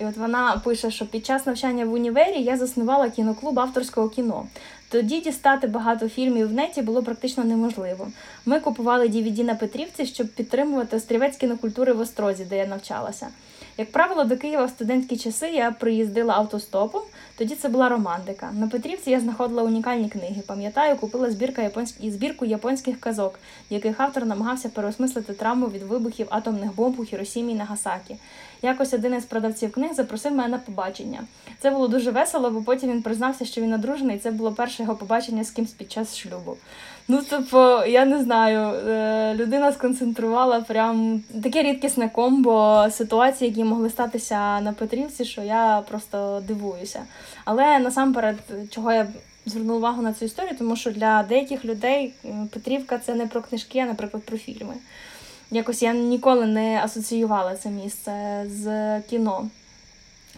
І 0.00 0.04
от 0.04 0.16
вона 0.16 0.60
пише, 0.64 0.90
що 0.90 1.06
під 1.06 1.26
час 1.26 1.46
навчання 1.46 1.84
в 1.84 1.92
універі 1.92 2.42
я 2.42 2.56
заснувала 2.56 3.10
кіноклуб 3.10 3.60
авторського 3.60 4.08
кіно. 4.08 4.46
Тоді 4.88 5.20
дістати 5.20 5.66
багато 5.66 6.08
фільмів 6.08 6.48
в 6.48 6.52
неті 6.52 6.82
було 6.82 7.02
практично 7.02 7.44
неможливо. 7.44 8.08
Ми 8.46 8.60
купували 8.60 9.08
DVD 9.08 9.44
на 9.44 9.54
Петрівці, 9.54 10.06
щоб 10.06 10.28
підтримувати 10.28 10.96
острівець 10.96 11.36
кінокультури 11.36 11.92
в 11.92 12.00
Острозі, 12.00 12.44
де 12.44 12.56
я 12.56 12.66
навчалася. 12.66 13.28
Як 13.80 13.92
правило, 13.92 14.24
до 14.24 14.36
Києва 14.36 14.64
в 14.64 14.70
студентські 14.70 15.16
часи 15.16 15.48
я 15.48 15.70
приїздила 15.70 16.34
автостопом. 16.34 17.02
Тоді 17.38 17.54
це 17.54 17.68
була 17.68 17.88
романтика. 17.88 18.50
На 18.52 18.68
Петрівці 18.68 19.10
я 19.10 19.20
знаходила 19.20 19.62
унікальні 19.62 20.08
книги. 20.08 20.42
Пам'ятаю, 20.46 20.96
купила 20.96 21.30
збірка 21.30 21.62
японськ... 21.62 21.96
збірку 22.02 22.44
японських 22.44 23.00
казок, 23.00 23.38
в 23.70 23.74
яких 23.74 24.00
автор 24.00 24.26
намагався 24.26 24.68
переосмислити 24.68 25.32
травму 25.32 25.66
від 25.66 25.82
вибухів 25.82 26.26
атомних 26.30 26.74
бомб 26.74 27.00
у 27.00 27.04
Хіросімі 27.04 27.52
і 27.52 27.54
Нагасакі. 27.54 28.16
Якось 28.62 28.94
один 28.94 29.14
із 29.14 29.24
продавців 29.24 29.72
книг 29.72 29.94
запросив 29.94 30.32
мене 30.32 30.48
на 30.48 30.58
побачення. 30.58 31.20
Це 31.58 31.70
було 31.70 31.88
дуже 31.88 32.10
весело, 32.10 32.50
бо 32.50 32.62
потім 32.62 32.90
він 32.90 33.02
признався, 33.02 33.44
що 33.44 33.60
він 33.60 33.72
одружений, 33.72 34.16
і 34.16 34.18
це 34.18 34.30
було 34.30 34.52
перше 34.52 34.82
його 34.82 34.96
побачення 34.96 35.44
з 35.44 35.50
кимсь 35.50 35.72
під 35.72 35.92
час 35.92 36.16
шлюбу. 36.16 36.56
Ну, 37.10 37.22
типу, 37.22 37.84
я 37.86 38.04
не 38.04 38.22
знаю, 38.22 38.74
е, 38.88 39.34
людина 39.34 39.72
сконцентрувала 39.72 40.60
прям 40.60 41.22
таке 41.42 41.62
рідкісне 41.62 42.08
комбо 42.08 42.86
ситуацій, 42.90 43.44
які 43.44 43.64
могли 43.64 43.90
статися 43.90 44.60
на 44.60 44.72
Петрівці, 44.72 45.24
що 45.24 45.42
я 45.42 45.82
просто 45.88 46.42
дивуюся. 46.48 47.02
Але 47.44 47.78
насамперед, 47.78 48.36
чого 48.70 48.92
я 48.92 49.06
звернула 49.46 49.78
увагу 49.78 50.02
на 50.02 50.12
цю 50.12 50.24
історію, 50.24 50.54
тому 50.58 50.76
що 50.76 50.90
для 50.90 51.22
деяких 51.22 51.64
людей 51.64 52.12
Петрівка 52.50 52.98
це 52.98 53.14
не 53.14 53.26
про 53.26 53.42
книжки, 53.42 53.78
а 53.78 53.86
наприклад, 53.86 54.22
про 54.22 54.38
фільми. 54.38 54.74
Якось 55.50 55.82
я 55.82 55.92
ніколи 55.92 56.46
не 56.46 56.80
асоціювала 56.84 57.56
це 57.56 57.70
місце 57.70 58.44
з 58.46 59.00
кіно. 59.00 59.48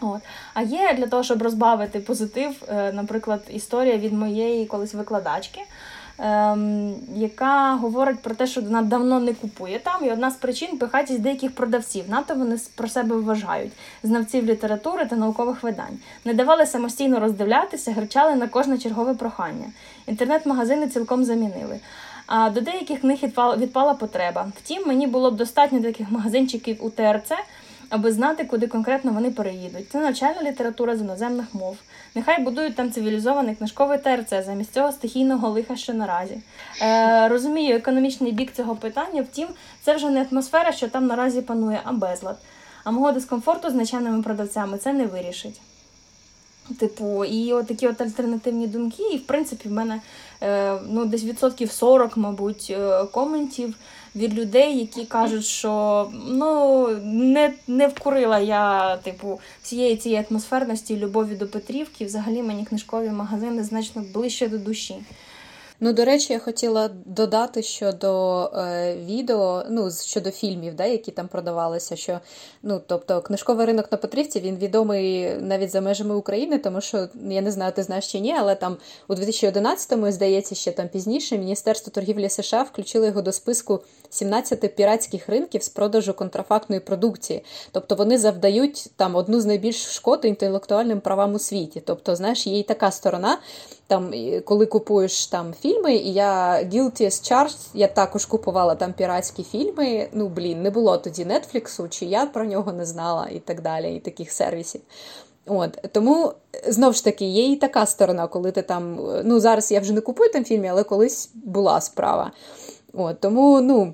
От. 0.01 0.21
А 0.53 0.61
є 0.61 0.93
для 0.97 1.07
того, 1.07 1.23
щоб 1.23 1.43
розбавити 1.43 1.99
позитив, 1.99 2.55
е, 2.69 2.91
наприклад, 2.91 3.41
історія 3.49 3.97
від 3.97 4.13
моєї 4.13 4.65
колись 4.65 4.93
викладачки 4.93 5.61
яка 7.15 7.75
говорить 7.75 8.19
про 8.19 8.35
те, 8.35 8.47
що 8.47 8.61
вона 8.61 8.81
давно 8.81 9.19
не 9.19 9.33
купує 9.33 9.79
там. 9.79 10.05
І 10.05 10.11
одна 10.11 10.31
з 10.31 10.35
причин 10.35 10.77
пихатість 10.77 11.21
деяких 11.21 11.55
продавців. 11.55 12.05
Надто 12.07 12.35
вони 12.35 12.57
про 12.75 12.87
себе 12.87 13.15
вважають, 13.15 13.71
знавців 14.03 14.45
літератури 14.45 15.05
та 15.05 15.15
наукових 15.15 15.63
видань. 15.63 15.99
Не 16.25 16.33
давали 16.33 16.65
самостійно 16.65 17.19
роздивлятися, 17.19 17.91
гричали 17.91 18.35
на 18.35 18.47
кожне 18.47 18.77
чергове 18.77 19.13
прохання. 19.13 19.65
Інтернет-магазини 20.07 20.87
цілком 20.87 21.23
замінили. 21.25 21.79
А 22.27 22.49
до 22.49 22.61
деяких 22.61 23.01
книг 23.01 23.17
відпала 23.57 23.93
потреба. 23.93 24.47
Втім, 24.57 24.87
мені 24.87 25.07
було 25.07 25.31
б 25.31 25.35
достатньо 25.35 25.81
таких 25.81 26.11
магазинчиків 26.11 26.77
у 26.79 26.89
ТРЦ, 26.89 27.31
аби 27.93 28.11
знати, 28.11 28.45
куди 28.45 28.67
конкретно 28.67 29.11
вони 29.11 29.31
переїдуть. 29.31 29.89
Це 29.91 29.99
навчальна 29.99 30.43
література 30.43 30.97
з 30.97 31.01
іноземних 31.01 31.45
мов. 31.53 31.77
Нехай 32.15 32.41
будують 32.41 32.75
там 32.75 32.91
цивілізований 32.91 33.55
книжковий 33.55 33.97
ТРЦ 33.97 34.45
замість 34.45 34.73
цього 34.73 34.91
стихійного 34.91 35.49
лиха, 35.49 35.75
що 35.75 35.93
наразі. 35.93 36.37
Е, 36.81 37.27
Розумію, 37.27 37.75
економічний 37.75 38.31
бік 38.31 38.53
цього 38.53 38.75
питання, 38.75 39.21
втім, 39.21 39.47
це 39.81 39.95
вже 39.95 40.09
не 40.09 40.25
атмосфера, 40.31 40.71
що 40.71 40.87
там 40.87 41.07
наразі 41.07 41.41
панує, 41.41 41.81
а 41.83 41.91
безлад. 41.91 42.37
А 42.83 42.91
мого 42.91 43.11
дискомфорту 43.11 43.69
з 43.69 43.73
начальними 43.73 44.23
продавцями 44.23 44.77
це 44.77 44.93
не 44.93 45.05
вирішить. 45.05 45.61
Типу, 46.79 47.25
і 47.25 47.53
от 47.53 47.67
такі 47.67 47.87
от 47.87 48.01
альтернативні 48.01 48.67
думки, 48.67 49.03
і 49.13 49.17
в 49.17 49.25
принципі 49.25 49.69
в 49.69 49.71
мене 49.71 50.01
е, 50.41 50.79
ну, 50.89 51.05
десь 51.05 51.23
відсотків 51.23 51.71
40, 51.71 52.17
мабуть, 52.17 52.67
е, 52.69 53.03
коментів 53.11 53.75
від 54.15 54.33
людей, 54.33 54.79
які 54.79 55.05
кажуть, 55.05 55.45
що 55.45 56.11
ну 56.27 56.87
не 57.03 57.53
не 57.67 57.87
вкурила 57.87 58.39
я, 58.39 58.97
типу, 58.97 59.39
всієї 59.63 59.95
цієї 59.97 60.25
атмосферності, 60.29 60.97
любові 60.97 61.35
до 61.35 61.47
Петрівки. 61.47 62.05
Взагалі 62.05 62.43
мені 62.43 62.65
книжкові 62.65 63.09
магазини 63.09 63.63
значно 63.63 64.03
ближче 64.13 64.47
до 64.47 64.57
душі. 64.57 64.95
Ну, 65.85 65.93
до 65.93 66.05
речі, 66.05 66.33
я 66.33 66.39
хотіла 66.39 66.89
додати 67.05 67.63
щодо 67.63 68.43
е, 68.55 68.95
відео, 69.05 69.63
ну, 69.69 69.91
щодо 69.91 70.31
фільмів, 70.31 70.75
да, 70.75 70.85
які 70.85 71.11
там 71.11 71.27
продавалися. 71.27 71.95
що, 71.95 72.19
ну, 72.61 72.81
Тобто, 72.87 73.21
книжковий 73.21 73.65
ринок 73.65 73.91
на 73.91 73.97
Петрівці 73.97 74.39
він 74.39 74.57
відомий 74.57 75.35
навіть 75.35 75.71
за 75.71 75.81
межами 75.81 76.15
України, 76.15 76.57
тому 76.57 76.81
що 76.81 77.07
я 77.29 77.41
не 77.41 77.51
знаю, 77.51 77.71
ти 77.71 77.83
знаєш 77.83 78.11
чи 78.11 78.19
ні, 78.19 78.35
але 78.39 78.55
там 78.55 78.77
у 79.07 79.13
2011-му, 79.13 80.11
здається, 80.11 80.55
ще 80.55 80.71
там 80.71 80.89
пізніше 80.89 81.37
Міністерство 81.37 81.91
торгівлі 81.91 82.29
США 82.29 82.61
включило 82.63 83.05
його 83.05 83.21
до 83.21 83.31
списку 83.31 83.79
17 84.09 84.75
піратських 84.75 85.29
ринків 85.29 85.63
з 85.63 85.69
продажу 85.69 86.13
контрафактної 86.13 86.79
продукції. 86.81 87.43
Тобто 87.71 87.95
вони 87.95 88.17
завдають 88.17 88.89
там 88.95 89.15
одну 89.15 89.41
з 89.41 89.45
найбільш 89.45 89.95
шкод 89.95 90.19
інтелектуальним 90.23 91.01
правам 91.01 91.33
у 91.33 91.39
світі. 91.39 91.83
Тобто, 91.85 92.15
знаєш, 92.15 92.47
є 92.47 92.59
і 92.59 92.63
така 92.63 92.91
сторона 92.91 93.37
там, 93.87 94.13
коли 94.45 94.65
купуєш 94.65 95.27
там 95.27 95.53
фільми, 95.53 95.95
і 95.95 96.13
я 96.13 96.63
Guilty 96.63 97.01
as 97.01 97.31
Charged, 97.31 97.57
я 97.73 97.87
також 97.87 98.25
купувала 98.25 98.75
там 98.75 98.93
піратські 98.93 99.43
фільми. 99.43 100.09
Ну, 100.13 100.27
блін, 100.27 100.61
не 100.61 100.69
було 100.69 100.97
тоді 100.97 101.25
Нетфліксу, 101.25 101.87
чи 101.89 102.05
я 102.05 102.25
про 102.25 102.45
нього 102.45 102.73
не 102.73 102.85
знала, 102.85 103.27
і 103.31 103.39
так 103.39 103.61
далі, 103.61 103.95
і 103.95 103.99
таких 103.99 104.31
сервісів. 104.31 104.81
От 105.45 105.79
Тому, 105.91 106.33
знову 106.67 106.93
ж 106.93 107.03
таки, 107.03 107.25
є 107.25 107.51
і 107.51 107.55
така 107.55 107.85
сторона, 107.85 108.27
коли 108.27 108.51
ти 108.51 108.61
там. 108.61 108.99
Ну, 109.23 109.39
зараз 109.39 109.71
я 109.71 109.79
вже 109.79 109.93
не 109.93 110.01
купую 110.01 110.31
там 110.31 110.45
фільми, 110.45 110.67
але 110.67 110.83
колись 110.83 111.29
була 111.33 111.81
справа. 111.81 112.31
От, 112.93 113.19
Тому, 113.19 113.61
ну. 113.61 113.93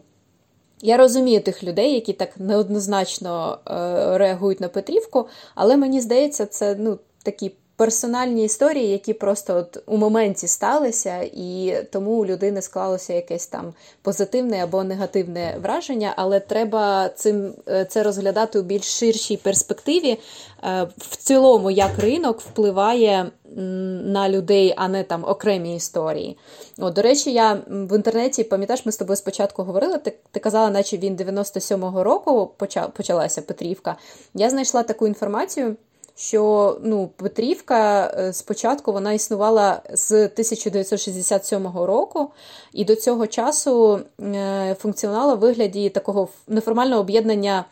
Я 0.81 0.97
розумію 0.97 1.41
тих 1.41 1.63
людей, 1.63 1.93
які 1.93 2.13
так 2.13 2.29
неоднозначно 2.37 3.59
е, 3.67 4.17
реагують 4.17 4.59
на 4.59 4.67
Петрівку, 4.67 5.27
але 5.55 5.77
мені 5.77 6.01
здається, 6.01 6.45
це 6.45 6.75
ну, 6.79 6.99
такі 7.23 7.51
персональні 7.79 8.43
історії, 8.43 8.91
які 8.91 9.13
просто 9.13 9.55
от 9.55 9.83
у 9.85 9.97
моменті 9.97 10.47
сталися, 10.47 11.29
і 11.33 11.77
тому 11.91 12.11
у 12.11 12.25
людини 12.25 12.61
склалося 12.61 13.13
якесь 13.13 13.47
там 13.47 13.73
позитивне 14.01 14.63
або 14.63 14.83
негативне 14.83 15.57
враження, 15.61 16.13
але 16.15 16.39
треба 16.39 17.09
цим 17.09 17.53
е, 17.69 17.85
це 17.85 18.03
розглядати 18.03 18.59
у 18.59 18.61
більш 18.61 18.99
ширшій 18.99 19.37
перспективі. 19.37 20.17
Е, 20.63 20.87
в 20.97 21.15
цілому, 21.15 21.71
як 21.71 21.99
ринок 21.99 22.41
впливає 22.41 23.31
на 23.55 24.29
людей, 24.29 24.73
а 24.77 24.87
не 24.87 25.03
там 25.03 25.23
окремі 25.23 25.75
історії. 25.75 26.37
От, 26.77 26.93
До 26.93 27.01
речі, 27.01 27.33
я 27.33 27.61
в 27.67 27.95
інтернеті, 27.95 28.43
пам'ятаєш, 28.43 28.85
ми 28.85 28.91
з 28.91 28.97
тобою 28.97 29.17
спочатку 29.17 29.63
говорили, 29.63 29.97
ти, 29.97 30.13
ти 30.31 30.39
казала, 30.39 30.69
наче 30.69 30.97
він 30.97 31.15
97-го 31.15 32.03
року 32.03 32.51
почалася 32.93 33.41
Петрівка. 33.41 33.95
Я 34.33 34.49
знайшла 34.49 34.83
таку 34.83 35.07
інформацію 35.07 35.75
що 36.19 36.77
ну, 36.83 37.09
Петрівка 37.15 38.13
е, 38.17 38.33
спочатку 38.33 38.91
вона 38.91 39.13
існувала 39.13 39.81
з 39.93 40.11
1967 40.11 41.67
року, 41.67 42.29
і 42.73 42.85
до 42.85 42.95
цього 42.95 43.27
часу 43.27 43.99
е, 44.21 44.75
функціонувала 44.79 45.33
в 45.33 45.39
вигляді 45.39 45.89
такого 45.89 46.27
неформального 46.47 47.01
об'єднання 47.01 47.65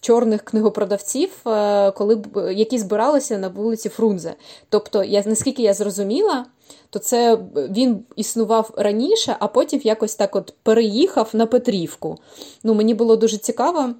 чорних 0.00 0.42
книгопродавців, 0.42 1.30
е, 1.46 1.90
коли 1.90 2.22
які 2.52 2.78
збиралися 2.78 3.38
на 3.38 3.48
вулиці 3.48 3.88
Фрунзе. 3.88 4.34
Тобто, 4.68 5.04
я 5.04 5.22
наскільки 5.26 5.62
я 5.62 5.74
зрозуміла, 5.74 6.46
то 6.90 6.98
це 6.98 7.38
він 7.54 8.04
існував 8.16 8.70
раніше, 8.76 9.36
а 9.38 9.48
потім 9.48 9.80
якось 9.84 10.14
так 10.14 10.36
от 10.36 10.54
переїхав 10.62 11.30
на 11.32 11.46
Петрівку. 11.46 12.18
Ну, 12.64 12.74
Мені 12.74 12.94
було 12.94 13.16
дуже 13.16 13.36
цікаво. 13.38 13.94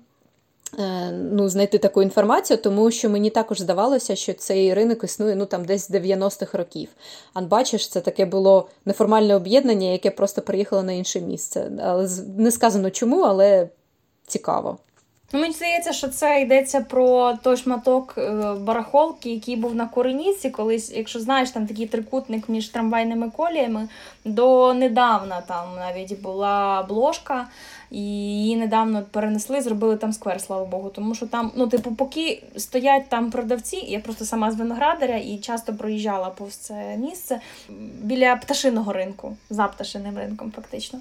Е, 0.78 1.10
ну, 1.12 1.48
знайти 1.48 1.78
таку 1.78 2.02
інформацію, 2.02 2.56
тому 2.56 2.90
що 2.90 3.10
мені 3.10 3.30
також 3.30 3.60
здавалося, 3.60 4.16
що 4.16 4.32
цей 4.32 4.74
ринок 4.74 5.04
існує 5.04 5.36
ну, 5.36 5.46
там, 5.46 5.64
десь 5.64 5.88
з 5.88 5.90
90-х 5.90 6.58
років. 6.58 6.88
А 7.34 7.40
бачиш, 7.40 7.88
це 7.88 8.00
таке 8.00 8.26
було 8.26 8.68
неформальне 8.84 9.36
об'єднання, 9.36 9.88
яке 9.88 10.10
просто 10.10 10.42
приїхало 10.42 10.82
на 10.82 10.92
інше 10.92 11.20
місце. 11.20 11.70
Але 11.82 12.08
Не 12.36 12.50
сказано 12.50 12.90
чому, 12.90 13.20
але 13.20 13.68
цікаво. 14.26 14.78
Ну, 15.34 15.40
Мені 15.40 15.54
здається, 15.54 15.92
що 15.92 16.08
це 16.08 16.40
йдеться 16.40 16.80
про 16.80 17.34
той 17.42 17.56
шматок 17.56 18.14
е, 18.18 18.54
барахолки, 18.60 19.30
який 19.34 19.56
був 19.56 19.74
на 19.74 19.86
Кореніці, 19.86 20.50
колись, 20.50 20.92
якщо 20.92 21.20
знаєш, 21.20 21.50
там 21.50 21.66
такий 21.66 21.86
трикутник 21.86 22.48
між 22.48 22.68
трамвайними 22.68 23.30
коліями, 23.30 23.88
до 24.24 24.74
недавна 24.74 25.40
там 25.40 25.66
навіть 25.76 26.20
була 26.20 26.82
бложка. 26.88 27.48
І 27.94 28.00
її 28.00 28.56
недавно 28.56 29.02
перенесли, 29.10 29.60
зробили 29.60 29.96
там 29.96 30.12
сквер, 30.12 30.40
слава 30.40 30.64
Богу. 30.64 30.90
Тому 30.90 31.14
що 31.14 31.26
там, 31.26 31.52
ну, 31.56 31.66
типу, 31.66 31.94
поки 31.94 32.42
стоять 32.56 33.08
там 33.08 33.30
продавці, 33.30 33.76
я 33.76 34.00
просто 34.00 34.24
сама 34.24 34.50
з 34.50 34.56
виноградаря 34.56 35.16
і 35.16 35.38
часто 35.38 35.74
проїжджала 35.74 36.30
повз 36.30 36.56
це 36.56 36.96
місце 36.96 37.40
біля 38.02 38.36
пташиного 38.36 38.92
ринку, 38.92 39.36
за 39.50 39.64
пташиним 39.64 40.18
ринком, 40.18 40.52
фактично. 40.56 40.98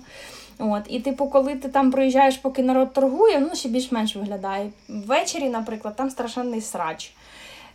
От, 0.60 0.84
І, 0.88 1.00
типу, 1.00 1.28
коли 1.28 1.56
ти 1.56 1.70
там 1.70 1.92
проїжджаєш, 1.92 2.38
поки 2.38 2.64
народ 2.64 2.94
торгує, 2.94 3.40
ну 3.40 3.56
ще 3.56 3.70
більш-менш 3.70 4.16
виглядає. 4.16 4.72
Ввечері, 4.90 5.50
наприклад, 5.50 5.96
там 5.96 6.10
страшенний 6.10 6.62
срач. 6.62 7.14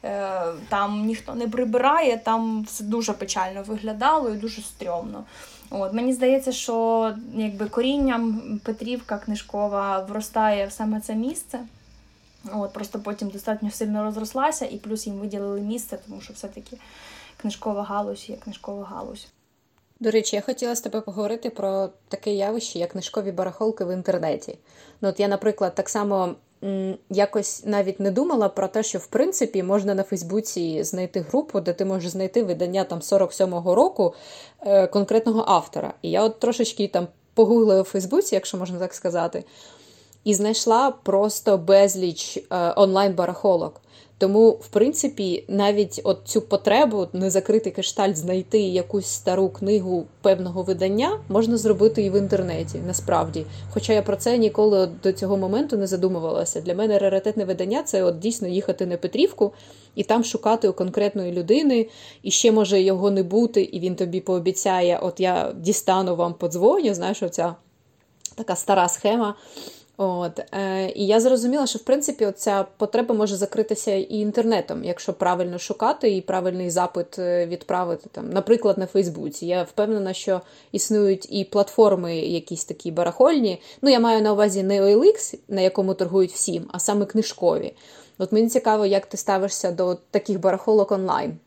е, 0.04 0.42
там 0.68 1.06
ніхто 1.06 1.34
не 1.34 1.48
прибирає, 1.48 2.16
там 2.16 2.62
все 2.62 2.84
дуже 2.84 3.12
печально 3.12 3.62
виглядало 3.62 4.30
і 4.30 4.36
дуже 4.36 4.62
стрьомно. 4.62 5.24
От, 5.70 5.92
Мені 5.92 6.12
здається, 6.12 6.52
що 6.52 7.14
якби 7.34 7.68
корінням 7.68 8.60
Петрівка 8.64 9.18
книжкова 9.18 10.00
вростає 10.00 10.66
в 10.66 10.72
саме 10.72 11.00
це 11.00 11.14
місце. 11.14 11.60
От, 12.52 12.72
Просто 12.72 12.98
потім 12.98 13.28
достатньо 13.28 13.70
сильно 13.70 14.04
розрослася, 14.04 14.66
і 14.66 14.76
плюс 14.76 15.06
їм 15.06 15.16
виділили 15.16 15.60
місце, 15.60 15.98
тому 16.06 16.20
що 16.20 16.32
все-таки 16.32 16.76
книжкова 17.36 17.82
галузь 17.82 18.28
є 18.28 18.36
книжкова 18.36 18.84
галузь. 18.84 19.28
До 20.00 20.10
речі, 20.10 20.36
я 20.36 20.42
хотіла 20.42 20.74
з 20.74 20.80
тобою 20.80 21.02
поговорити 21.02 21.50
про 21.50 21.88
таке 22.08 22.34
явище, 22.34 22.78
як 22.78 22.90
книжкові 22.90 23.32
барахолки 23.32 23.84
в 23.84 23.94
інтернеті. 23.94 24.58
Ну, 25.00 25.08
от 25.08 25.20
Я, 25.20 25.28
наприклад, 25.28 25.74
так 25.74 25.88
само 25.88 26.34
якось 27.10 27.62
навіть 27.66 28.00
не 28.00 28.10
думала 28.10 28.48
про 28.48 28.68
те, 28.68 28.82
що 28.82 28.98
в 28.98 29.06
принципі 29.06 29.62
можна 29.62 29.94
на 29.94 30.02
Фейсбуці 30.02 30.82
знайти 30.82 31.20
групу, 31.20 31.60
де 31.60 31.72
ти 31.72 31.84
можеш 31.84 32.10
знайти 32.10 32.42
видання 32.42 32.84
там 32.84 32.98
47-го 32.98 33.74
року 33.74 34.14
е, 34.60 34.86
конкретного 34.86 35.44
автора. 35.46 35.94
І 36.02 36.10
я 36.10 36.24
от 36.24 36.40
трошечки 36.40 36.88
там 36.88 37.08
погуглила 37.34 37.82
в 37.82 37.84
Фейсбуці, 37.84 38.34
якщо 38.34 38.56
можна 38.56 38.78
так 38.78 38.94
сказати, 38.94 39.44
і 40.24 40.34
знайшла 40.34 40.90
просто 40.90 41.58
безліч 41.58 42.36
е, 42.36 42.44
онлайн-барахолок. 42.76 43.80
Тому, 44.18 44.50
в 44.50 44.68
принципі, 44.68 45.44
навіть 45.48 46.00
от 46.04 46.18
цю 46.24 46.40
потребу 46.40 47.06
незакритий 47.12 47.72
кришталь 47.72 48.12
знайти 48.12 48.58
якусь 48.58 49.06
стару 49.06 49.48
книгу 49.48 50.06
певного 50.22 50.62
видання 50.62 51.20
можна 51.28 51.56
зробити 51.56 52.02
і 52.02 52.10
в 52.10 52.18
інтернеті, 52.18 52.78
насправді. 52.86 53.46
Хоча 53.70 53.92
я 53.92 54.02
про 54.02 54.16
це 54.16 54.38
ніколи 54.38 54.88
до 55.02 55.12
цього 55.12 55.36
моменту 55.36 55.76
не 55.76 55.86
задумувалася. 55.86 56.60
Для 56.60 56.74
мене 56.74 56.98
раритетне 56.98 57.44
видання 57.44 57.82
це 57.82 58.02
от 58.02 58.18
дійсно 58.18 58.48
їхати 58.48 58.86
на 58.86 58.96
Петрівку 58.96 59.52
і 59.94 60.04
там 60.04 60.24
шукати 60.24 60.68
у 60.68 60.72
конкретної 60.72 61.32
людини, 61.32 61.88
і 62.22 62.30
ще 62.30 62.52
може 62.52 62.80
його 62.80 63.10
не 63.10 63.22
бути, 63.22 63.62
і 63.62 63.80
він 63.80 63.96
тобі 63.96 64.20
пообіцяє: 64.20 64.98
от 65.02 65.20
я 65.20 65.52
дістану 65.56 66.16
вам 66.16 66.34
подзвоню, 66.34 66.94
знаєш, 66.94 67.22
оця 67.22 67.54
така 68.34 68.56
стара 68.56 68.88
схема. 68.88 69.34
От 70.00 70.40
е, 70.54 70.92
І 70.94 71.06
я 71.06 71.20
зрозуміла, 71.20 71.66
що 71.66 71.78
в 71.78 71.82
принципі 71.82 72.32
ця 72.36 72.66
потреба 72.76 73.14
може 73.14 73.36
закритися 73.36 73.94
і 73.94 74.14
інтернетом, 74.14 74.84
якщо 74.84 75.12
правильно 75.12 75.58
шукати 75.58 76.16
і 76.16 76.20
правильний 76.20 76.70
запит 76.70 77.18
е, 77.18 77.46
відправити 77.46 78.08
там, 78.12 78.30
наприклад, 78.30 78.78
на 78.78 78.86
Фейсбуці. 78.86 79.46
Я 79.46 79.62
впевнена, 79.62 80.12
що 80.12 80.40
існують 80.72 81.32
і 81.32 81.44
платформи, 81.44 82.16
якісь 82.16 82.64
такі 82.64 82.90
барахольні. 82.90 83.62
Ну, 83.82 83.90
я 83.90 84.00
маю 84.00 84.22
на 84.22 84.32
увазі 84.32 84.62
не 84.62 84.82
OLX, 84.82 85.38
на 85.48 85.60
якому 85.60 85.94
торгують 85.94 86.32
всім, 86.32 86.68
а 86.72 86.78
саме 86.78 87.06
книжкові. 87.06 87.74
От 88.18 88.32
мені 88.32 88.48
цікаво, 88.48 88.86
як 88.86 89.06
ти 89.06 89.16
ставишся 89.16 89.72
до 89.72 89.94
таких 90.10 90.40
барахолок 90.40 90.92
онлайн. 90.92 91.38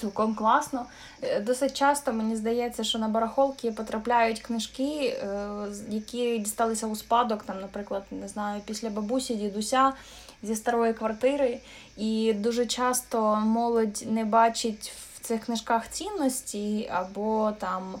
Цілком 0.00 0.34
класно. 0.34 0.86
Е, 1.22 1.40
досить 1.40 1.76
часто 1.76 2.12
мені 2.12 2.36
здається, 2.36 2.84
що 2.84 2.98
на 2.98 3.08
барахолки 3.08 3.72
потрапляють 3.72 4.40
книжки, 4.40 5.18
е, 5.22 5.48
які 5.88 6.38
дісталися 6.38 6.86
у 6.86 6.96
спадок, 6.96 7.42
там, 7.42 7.60
наприклад, 7.60 8.02
не 8.10 8.28
знаю, 8.28 8.60
після 8.66 8.90
бабусі, 8.90 9.34
дідуся 9.34 9.92
зі 10.42 10.56
старої 10.56 10.92
квартири. 10.94 11.58
І 11.96 12.32
дуже 12.32 12.66
часто 12.66 13.36
молодь 13.36 14.04
не 14.06 14.24
бачить 14.24 14.92
в 15.14 15.20
цих 15.20 15.44
книжках 15.44 15.88
цінності 15.88 16.90
або 16.92 17.52
там 17.58 17.94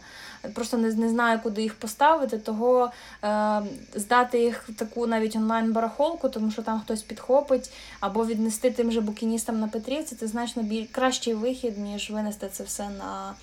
просто 0.54 0.76
не 0.76 0.94
не 0.94 1.08
знаю, 1.08 1.40
куди 1.42 1.62
їх 1.62 1.74
поставити, 1.74 2.38
того 2.38 2.90
е, 3.24 3.62
здати 3.94 4.42
їх 4.42 4.68
в 4.68 4.74
таку 4.74 5.06
навіть 5.06 5.36
онлайн-барахолку, 5.36 6.28
тому 6.28 6.50
що 6.50 6.62
там 6.62 6.80
хтось 6.80 7.02
підхопить, 7.02 7.72
або 8.00 8.26
віднести 8.26 8.70
тим 8.70 8.92
же 8.92 9.00
букіністам 9.00 9.60
на 9.60 9.68
Петрівці, 9.68 10.16
це 10.16 10.26
значно 10.26 10.62
біль... 10.62 10.86
кращий 10.92 11.34
вихід, 11.34 11.78
ніж 11.78 12.10
винести 12.10 12.48
це 12.52 12.64
все 12.64 12.88
на 12.88 13.34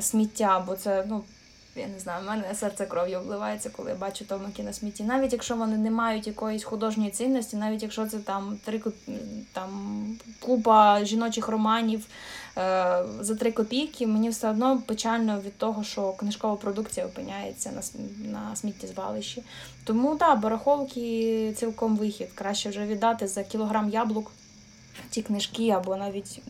сміття, 0.00 0.64
бо 0.66 0.76
це, 0.76 1.04
ну. 1.08 1.24
Я 1.76 1.86
не 1.86 1.98
знаю, 1.98 2.22
в 2.24 2.26
мене 2.26 2.54
серце 2.54 2.86
кров'ю 2.86 3.18
обливається, 3.18 3.70
коли 3.70 3.90
я 3.90 3.96
бачу 3.96 4.24
томики 4.24 4.62
на 4.62 4.72
смітті. 4.72 5.04
Навіть 5.04 5.32
якщо 5.32 5.56
вони 5.56 5.76
не 5.76 5.90
мають 5.90 6.26
якоїсь 6.26 6.64
художньої 6.64 7.10
цінності, 7.10 7.56
навіть 7.56 7.82
якщо 7.82 8.06
це 8.06 8.18
там 8.18 8.58
три 8.64 8.80
там 9.52 9.70
купа 10.40 11.04
жіночих 11.04 11.48
романів 11.48 12.06
Е, 12.58 13.04
за 13.20 13.34
три 13.34 13.52
копійки, 13.52 14.06
мені 14.06 14.28
все 14.28 14.50
одно 14.50 14.82
печально 14.86 15.40
від 15.40 15.58
того, 15.58 15.84
що 15.84 16.12
книжкова 16.12 16.56
продукція 16.56 17.06
опиняється 17.06 17.72
на 17.72 17.82
на 18.30 18.56
сміттєзвалищі. 18.56 19.42
Тому 19.84 20.16
так, 20.16 20.40
барахолки 20.40 21.54
цілком 21.56 21.96
вихід. 21.96 22.28
Краще 22.34 22.68
вже 22.68 22.86
віддати 22.86 23.26
за 23.26 23.44
кілограм 23.44 23.90
яблук. 23.90 24.32
Ті 25.10 25.22
книжки 25.22 25.70
або 25.70 25.96
навіть 25.96 26.42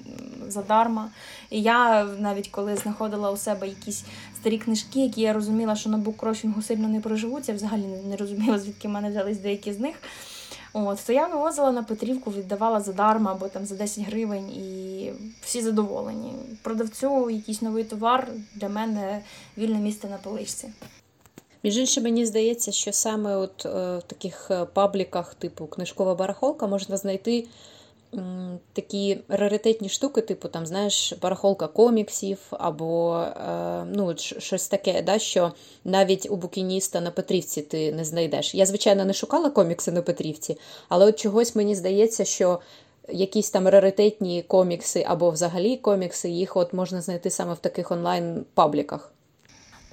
задарма. 0.49 1.11
І 1.51 1.63
я 1.63 2.05
навіть 2.05 2.49
коли 2.49 2.77
знаходила 2.77 3.31
у 3.31 3.37
себе 3.37 3.69
якісь 3.69 4.05
старі 4.37 4.59
книжки, 4.59 5.01
які 5.01 5.21
я 5.21 5.33
розуміла, 5.33 5.77
що 5.77 5.91
на 5.91 5.99
буккрофінгу 5.99 6.63
сильно 6.63 6.89
не 6.89 7.01
проживуться, 7.01 7.53
взагалі 7.53 7.85
не 8.09 8.17
розуміла, 8.17 8.59
звідки 8.59 8.89
в 8.89 8.91
мене 8.91 9.11
взялись 9.11 9.39
деякі 9.39 9.73
з 9.73 9.81
них. 9.81 9.97
От, 10.77 10.99
То 11.07 11.13
я 11.13 11.27
вивозила 11.27 11.73
на 11.73 11.83
Петрівку, 11.83 12.31
віддавала 12.31 12.81
задарма 12.81 13.33
або 13.33 13.49
там 13.49 13.67
за 13.67 13.75
10 13.75 14.05
гривень, 14.05 14.51
і 14.51 15.13
всі 15.43 15.63
задоволені. 15.63 16.33
Продавцю 16.63 17.31
якийсь 17.31 17.63
новий 17.63 17.85
товар 17.85 18.29
для 18.55 18.69
мене 18.69 19.23
вільне 19.59 19.79
місце 19.79 20.09
на 20.09 20.17
поличці. 20.17 20.69
Між 21.63 21.77
іншим, 21.77 22.03
мені 22.03 22.27
здається, 22.27 22.73
що 22.73 22.93
саме 22.93 23.37
от 23.37 23.67
е, 23.67 23.99
в 23.99 24.03
таких 24.07 24.51
е, 24.51 24.65
пабліках, 24.65 25.35
типу 25.35 25.67
книжкова 25.67 26.15
барахолка, 26.15 26.67
можна 26.67 26.97
знайти 26.97 27.47
такі 28.73 29.19
раритетні 29.29 29.89
штуки, 29.89 30.21
типу, 30.21 30.49
там, 30.49 30.67
знаєш, 30.67 31.15
барахолка 31.23 31.67
коміксів 31.67 32.39
або 32.51 33.17
е, 33.17 33.85
ну, 33.85 34.15
щось 34.17 34.69
таке, 34.69 35.03
да, 35.03 35.19
що 35.19 35.53
навіть 35.85 36.31
у 36.31 36.37
букініста 36.37 37.01
на 37.01 37.11
Петрівці 37.11 37.63
ти 37.63 37.93
не 37.93 38.05
знайдеш. 38.05 38.55
Я, 38.55 38.67
звичайно, 38.67 39.05
не 39.05 39.13
шукала 39.13 39.51
комікси 39.51 39.93
на 39.93 40.03
Петрівці, 40.03 40.59
але 40.89 41.07
от 41.07 41.19
чогось 41.19 41.57
мені 41.57 41.75
здається, 41.75 42.25
що. 42.25 42.61
Якісь 43.09 43.51
там 43.51 43.69
раритетні 43.69 44.43
комікси 44.43 45.05
або 45.09 45.31
взагалі 45.31 45.77
комікси, 45.77 46.29
їх 46.29 46.57
от 46.57 46.73
можна 46.73 47.01
знайти 47.01 47.31
саме 47.31 47.55
в 47.55 47.59
таких 47.59 47.91
онлайн-пабліках. 47.91 49.14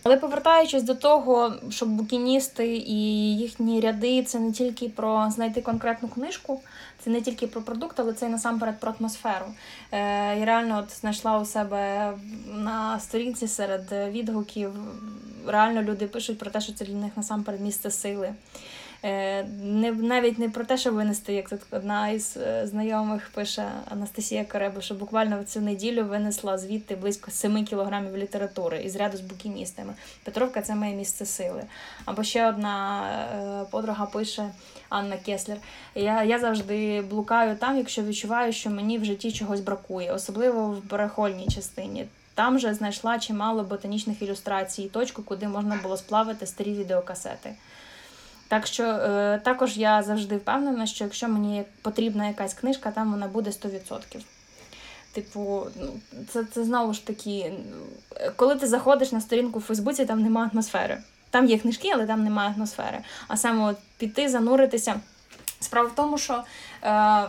Але 0.03 0.17
повертаючись 0.17 0.83
до 0.83 0.95
того, 0.95 1.53
що 1.69 1.85
букіністи 1.85 2.67
і 2.77 3.37
їхні 3.37 3.81
ряди 3.81 4.23
це 4.23 4.39
не 4.39 4.51
тільки 4.51 4.89
про 4.89 5.31
знайти 5.31 5.61
конкретну 5.61 6.09
книжку, 6.09 6.61
це 7.03 7.09
не 7.09 7.21
тільки 7.21 7.47
про 7.47 7.61
продукт, 7.61 7.99
але 7.99 8.13
це 8.13 8.25
і 8.25 8.29
насамперед 8.29 8.79
про 8.79 8.93
атмосферу. 8.99 9.45
Е, 9.91 9.97
Я 10.39 10.45
реально 10.45 10.79
от 10.79 10.99
знайшла 10.99 11.39
у 11.39 11.45
себе 11.45 12.13
на 12.53 12.99
сторінці 12.99 13.47
серед 13.47 13.91
відгуків. 13.91 14.71
Реально 15.47 15.81
люди 15.81 16.07
пишуть 16.07 16.39
про 16.39 16.51
те, 16.51 16.61
що 16.61 16.73
це 16.73 16.85
для 16.85 16.95
них 16.95 17.11
насамперед 17.17 17.61
місце 17.61 17.91
сили. 17.91 18.33
Е, 19.03 19.43
не 19.63 19.91
навіть 19.91 20.39
не 20.39 20.49
про 20.49 20.65
те, 20.65 20.77
що 20.77 20.91
винести, 20.91 21.33
як 21.33 21.49
тут 21.49 21.59
одна 21.71 22.09
із 22.09 22.37
е, 22.37 22.67
знайомих 22.67 23.29
пише 23.33 23.71
Анастасія 23.89 24.45
Кареба, 24.45 24.81
що 24.81 24.95
буквально 24.95 25.41
в 25.41 25.45
цю 25.45 25.61
неділю 25.61 26.05
винесла 26.05 26.57
звідти 26.57 26.95
близько 26.95 27.31
7 27.31 27.65
кілограмів 27.65 28.17
літератури 28.17 28.83
із 28.83 28.95
ряду 28.95 29.17
з 29.17 29.21
букіністами. 29.21 29.93
Петровка 30.23 30.61
це 30.61 30.75
моє 30.75 30.95
місце 30.95 31.25
сили. 31.25 31.63
Або 32.05 32.23
ще 32.23 32.49
одна 32.49 33.03
е, 33.63 33.65
подруга 33.71 34.05
пише 34.05 34.49
Анна 34.89 35.17
Кеслер. 35.17 35.57
Я 35.95 36.23
я 36.23 36.39
завжди 36.39 37.01
блукаю 37.01 37.55
там, 37.55 37.77
якщо 37.77 38.03
відчуваю, 38.03 38.53
що 38.53 38.69
мені 38.69 38.97
в 38.97 39.05
житті 39.05 39.31
чогось 39.31 39.61
бракує, 39.61 40.11
особливо 40.11 40.67
в 40.67 40.89
барахольній 40.89 41.47
частині. 41.47 42.05
Там 42.33 42.59
же 42.59 42.73
знайшла 42.73 43.19
чимало 43.19 43.63
ботанічних 43.63 44.21
ілюстрацій, 44.21 44.89
точку, 44.89 45.23
куди 45.23 45.47
можна 45.47 45.79
було 45.83 45.97
сплавити 45.97 46.45
старі 46.45 46.73
відеокасети. 46.73 47.53
Так 48.51 48.67
що 48.67 48.83
е, 48.83 49.41
також 49.43 49.77
я 49.77 50.03
завжди 50.03 50.37
впевнена, 50.37 50.85
що 50.85 51.03
якщо 51.03 51.27
мені 51.27 51.63
потрібна 51.81 52.27
якась 52.27 52.53
книжка, 52.53 52.91
там 52.91 53.11
вона 53.11 53.27
буде 53.27 53.49
100%. 53.49 53.99
Типу, 55.11 55.67
ну, 55.81 55.87
це 56.29 56.43
це 56.43 56.63
знову 56.63 56.93
ж 56.93 57.07
таки, 57.07 57.53
коли 58.35 58.55
ти 58.55 58.67
заходиш 58.67 59.11
на 59.11 59.21
сторінку 59.21 59.59
в 59.59 59.61
Фейсбуці, 59.61 60.05
там 60.05 60.21
немає 60.21 60.49
атмосфери. 60.53 60.97
Там 61.29 61.45
є 61.45 61.57
книжки, 61.57 61.89
але 61.93 62.05
там 62.05 62.23
немає 62.23 62.53
атмосфери. 62.57 62.99
А 63.27 63.37
саме 63.37 63.63
от 63.71 63.77
піти, 63.97 64.29
зануритися. 64.29 64.95
Справа 65.59 65.87
в 65.87 65.95
тому, 65.95 66.17
що 66.17 66.33
е, 66.33 66.43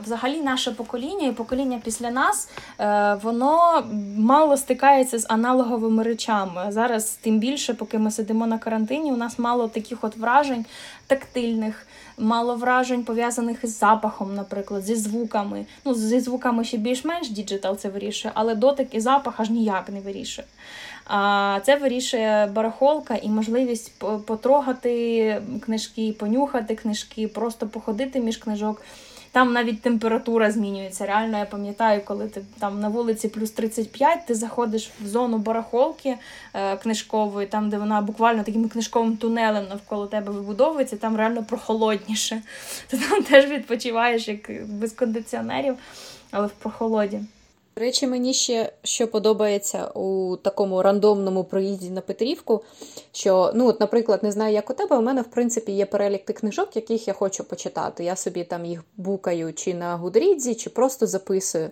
взагалі 0.04 0.42
наше 0.42 0.70
покоління 0.70 1.28
і 1.28 1.32
покоління 1.32 1.80
після 1.84 2.10
нас 2.10 2.48
е, 2.80 3.14
воно 3.22 3.84
мало 4.16 4.56
стикається 4.56 5.18
з 5.18 5.26
аналоговими 5.28 6.02
речами. 6.02 6.66
Зараз, 6.68 7.18
тим 7.20 7.38
більше, 7.38 7.74
поки 7.74 7.98
ми 7.98 8.10
сидимо 8.10 8.46
на 8.46 8.58
карантині, 8.58 9.12
у 9.12 9.16
нас 9.16 9.38
мало 9.38 9.68
таких 9.68 10.04
от 10.04 10.16
вражень 10.16 10.64
тактильних, 11.06 11.86
мало 12.18 12.56
вражень 12.56 13.04
пов'язаних 13.04 13.64
із 13.64 13.78
запахом, 13.78 14.34
наприклад, 14.34 14.84
зі 14.84 14.94
звуками. 14.94 15.66
Ну, 15.84 15.94
зі 15.94 16.20
звуками 16.20 16.64
ще 16.64 16.76
більш-менш 16.76 17.30
digital 17.30 17.76
це 17.76 17.88
вирішує, 17.88 18.32
але 18.34 18.54
дотик 18.54 18.94
і 18.94 19.00
запах 19.00 19.40
аж 19.40 19.50
ніяк 19.50 19.88
не 19.88 20.00
вирішує. 20.00 20.46
А 21.06 21.60
це 21.64 21.76
вирішує 21.76 22.46
барахолка 22.46 23.14
і 23.14 23.28
можливість 23.28 23.98
потрогати 24.26 25.42
книжки, 25.64 26.14
понюхати 26.18 26.74
книжки, 26.74 27.28
просто 27.28 27.68
походити 27.68 28.20
між 28.20 28.36
книжок. 28.36 28.82
Там 29.32 29.52
навіть 29.52 29.82
температура 29.82 30.50
змінюється. 30.50 31.06
Реально, 31.06 31.38
я 31.38 31.44
пам'ятаю, 31.44 32.00
коли 32.04 32.28
ти 32.28 32.42
там 32.58 32.80
на 32.80 32.88
вулиці 32.88 33.28
плюс 33.28 33.50
35, 33.50 34.26
ти 34.26 34.34
заходиш 34.34 34.90
в 35.00 35.06
зону 35.06 35.38
барахолки 35.38 36.16
е, 36.54 36.76
книжкової, 36.76 37.46
там, 37.46 37.70
де 37.70 37.78
вона 37.78 38.00
буквально 38.00 38.42
таким 38.42 38.68
книжковим 38.68 39.16
тунелем 39.16 39.68
навколо 39.68 40.06
тебе 40.06 40.32
вибудовується, 40.32 40.96
там 40.96 41.16
реально 41.16 41.44
прохолодніше. 41.44 42.42
Ти 42.86 42.98
там 42.98 43.22
теж 43.22 43.50
відпочиваєш 43.50 44.28
як 44.28 44.66
без 44.66 44.92
кондиціонерів, 44.92 45.76
але 46.30 46.46
в 46.46 46.50
прохолоді. 46.50 47.20
До 47.76 47.80
речі, 47.80 48.06
мені 48.06 48.34
ще 48.34 48.72
що 48.82 49.08
подобається 49.08 49.86
у 49.86 50.36
такому 50.36 50.82
рандомному 50.82 51.44
проїзді 51.44 51.90
на 51.90 52.00
Петрівку, 52.00 52.64
що, 53.12 53.52
ну, 53.54 53.66
от, 53.66 53.80
наприклад, 53.80 54.22
не 54.22 54.32
знаю, 54.32 54.54
як 54.54 54.70
у 54.70 54.74
тебе, 54.74 54.98
у 54.98 55.02
мене, 55.02 55.22
в 55.22 55.30
принципі, 55.30 55.72
є 55.72 55.86
перелік 55.86 56.24
тих 56.24 56.36
книжок, 56.36 56.76
яких 56.76 57.08
я 57.08 57.14
хочу 57.14 57.44
почитати. 57.44 58.04
Я 58.04 58.16
собі 58.16 58.44
там 58.44 58.64
їх 58.64 58.84
букаю 58.96 59.52
чи 59.52 59.74
на 59.74 59.96
Гудрідзі, 59.96 60.54
чи 60.54 60.70
просто 60.70 61.06
записую. 61.06 61.70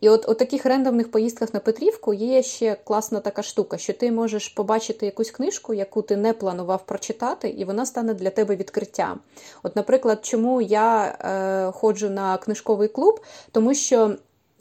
І 0.00 0.08
от 0.08 0.28
у 0.28 0.34
таких 0.34 0.66
рандомних 0.66 1.10
поїздках 1.10 1.54
на 1.54 1.60
Петрівку 1.60 2.14
є 2.14 2.42
ще 2.42 2.76
класна 2.84 3.20
така 3.20 3.42
штука, 3.42 3.78
що 3.78 3.92
ти 3.92 4.12
можеш 4.12 4.48
побачити 4.48 5.06
якусь 5.06 5.30
книжку, 5.30 5.74
яку 5.74 6.02
ти 6.02 6.16
не 6.16 6.32
планував 6.32 6.86
прочитати, 6.86 7.48
і 7.48 7.64
вона 7.64 7.86
стане 7.86 8.14
для 8.14 8.30
тебе 8.30 8.56
відкриттям. 8.56 9.20
От, 9.62 9.76
наприклад, 9.76 10.18
чому 10.22 10.60
я 10.60 11.04
е, 11.04 11.72
ходжу 11.72 12.10
на 12.10 12.38
книжковий 12.38 12.88
клуб, 12.88 13.20
тому 13.52 13.74
що. 13.74 14.16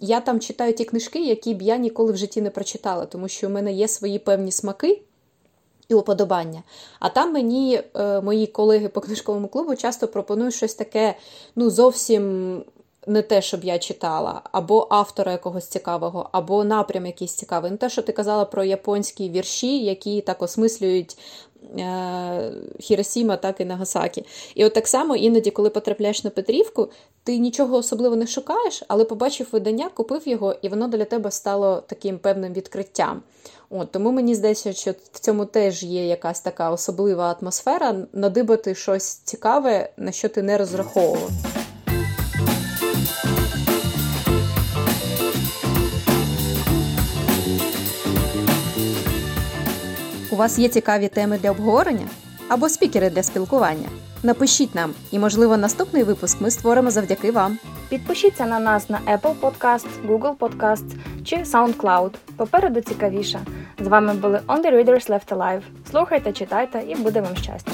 Я 0.05 0.19
там 0.19 0.39
читаю 0.39 0.73
ті 0.73 0.85
книжки, 0.85 1.25
які 1.25 1.53
б 1.53 1.61
я 1.61 1.77
ніколи 1.77 2.11
в 2.11 2.17
житті 2.17 2.41
не 2.41 2.49
прочитала, 2.49 3.05
тому 3.05 3.27
що 3.27 3.47
у 3.47 3.49
мене 3.49 3.73
є 3.73 3.87
свої 3.87 4.19
певні 4.19 4.51
смаки 4.51 5.01
і 5.89 5.93
уподобання. 5.93 6.63
А 6.99 7.09
там 7.09 7.33
мені 7.33 7.81
е, 7.95 8.21
мої 8.21 8.47
колеги 8.47 8.87
по 8.87 9.01
книжковому 9.01 9.47
клубу 9.47 9.75
часто 9.75 10.07
пропонують 10.07 10.53
щось 10.53 10.73
таке, 10.73 11.15
ну, 11.55 11.69
зовсім 11.69 12.63
не 13.07 13.21
те, 13.21 13.41
щоб 13.41 13.63
я 13.63 13.79
читала, 13.79 14.41
або 14.51 14.87
автора 14.89 15.31
якогось 15.31 15.67
цікавого, 15.67 16.29
або 16.31 16.63
напрям 16.63 17.05
якийсь 17.05 17.35
цікавий. 17.35 17.71
Не 17.71 17.77
те, 17.77 17.89
що 17.89 18.01
ти 18.01 18.11
казала 18.11 18.45
про 18.45 18.63
японські 18.63 19.29
вірші, 19.29 19.83
які 19.83 20.21
так 20.21 20.41
осмислюють 20.41 21.17
Хіросіма, 22.79 23.37
так 23.37 23.61
і 23.61 23.65
Нагасакі. 23.65 24.25
І 24.55 24.65
от 24.65 24.73
так 24.73 24.87
само 24.87 25.15
іноді, 25.15 25.51
коли 25.51 25.69
потрапляєш 25.69 26.23
на 26.23 26.29
Петрівку, 26.29 26.89
ти 27.23 27.37
нічого 27.37 27.77
особливо 27.77 28.15
не 28.15 28.27
шукаєш, 28.27 28.83
але 28.87 29.05
побачив 29.05 29.47
видання, 29.51 29.89
купив 29.93 30.27
його, 30.27 30.55
і 30.61 30.69
воно 30.69 30.87
для 30.87 31.05
тебе 31.05 31.31
стало 31.31 31.83
таким 31.87 32.17
певним 32.17 32.53
відкриттям. 32.53 33.21
От, 33.69 33.91
Тому 33.91 34.11
мені 34.11 34.35
здається, 34.35 34.73
що 34.73 34.91
в 35.11 35.19
цьому 35.19 35.45
теж 35.45 35.83
є 35.83 36.07
якась 36.07 36.41
така 36.41 36.71
особлива 36.71 37.37
атмосфера 37.41 37.95
надибати 38.13 38.75
щось 38.75 39.13
цікаве, 39.15 39.89
на 39.97 40.11
що 40.11 40.29
ти 40.29 40.41
не 40.41 40.57
розраховував. 40.57 41.29
У 50.33 50.35
вас 50.35 50.59
є 50.59 50.69
цікаві 50.69 51.07
теми 51.07 51.37
для 51.37 51.51
обговорення 51.51 52.07
або 52.49 52.69
спікери 52.69 53.09
для 53.09 53.23
спілкування? 53.23 53.89
Напишіть 54.23 54.75
нам, 54.75 54.93
і, 55.11 55.19
можливо, 55.19 55.57
наступний 55.57 56.03
випуск 56.03 56.41
ми 56.41 56.51
створимо 56.51 56.91
завдяки 56.91 57.31
вам. 57.31 57.57
Підпишіться 57.89 58.45
на 58.45 58.59
нас 58.59 58.89
на 58.89 58.99
Apple 59.07 59.35
Podcast, 59.41 59.85
Google 60.07 60.37
Podcasts 60.37 60.95
чи 61.23 61.35
SoundCloud. 61.35 62.11
Попереду 62.37 62.81
цікавіше. 62.81 63.39
З 63.79 63.87
вами 63.87 64.13
були 64.13 64.39
On 64.47 64.65
the 64.65 64.75
Readers 64.75 65.09
Left 65.09 65.37
Alive. 65.37 65.61
Слухайте, 65.91 66.31
читайте 66.31 66.83
і 66.87 66.95
буде 66.95 67.21
вам 67.21 67.35
щастя! 67.35 67.71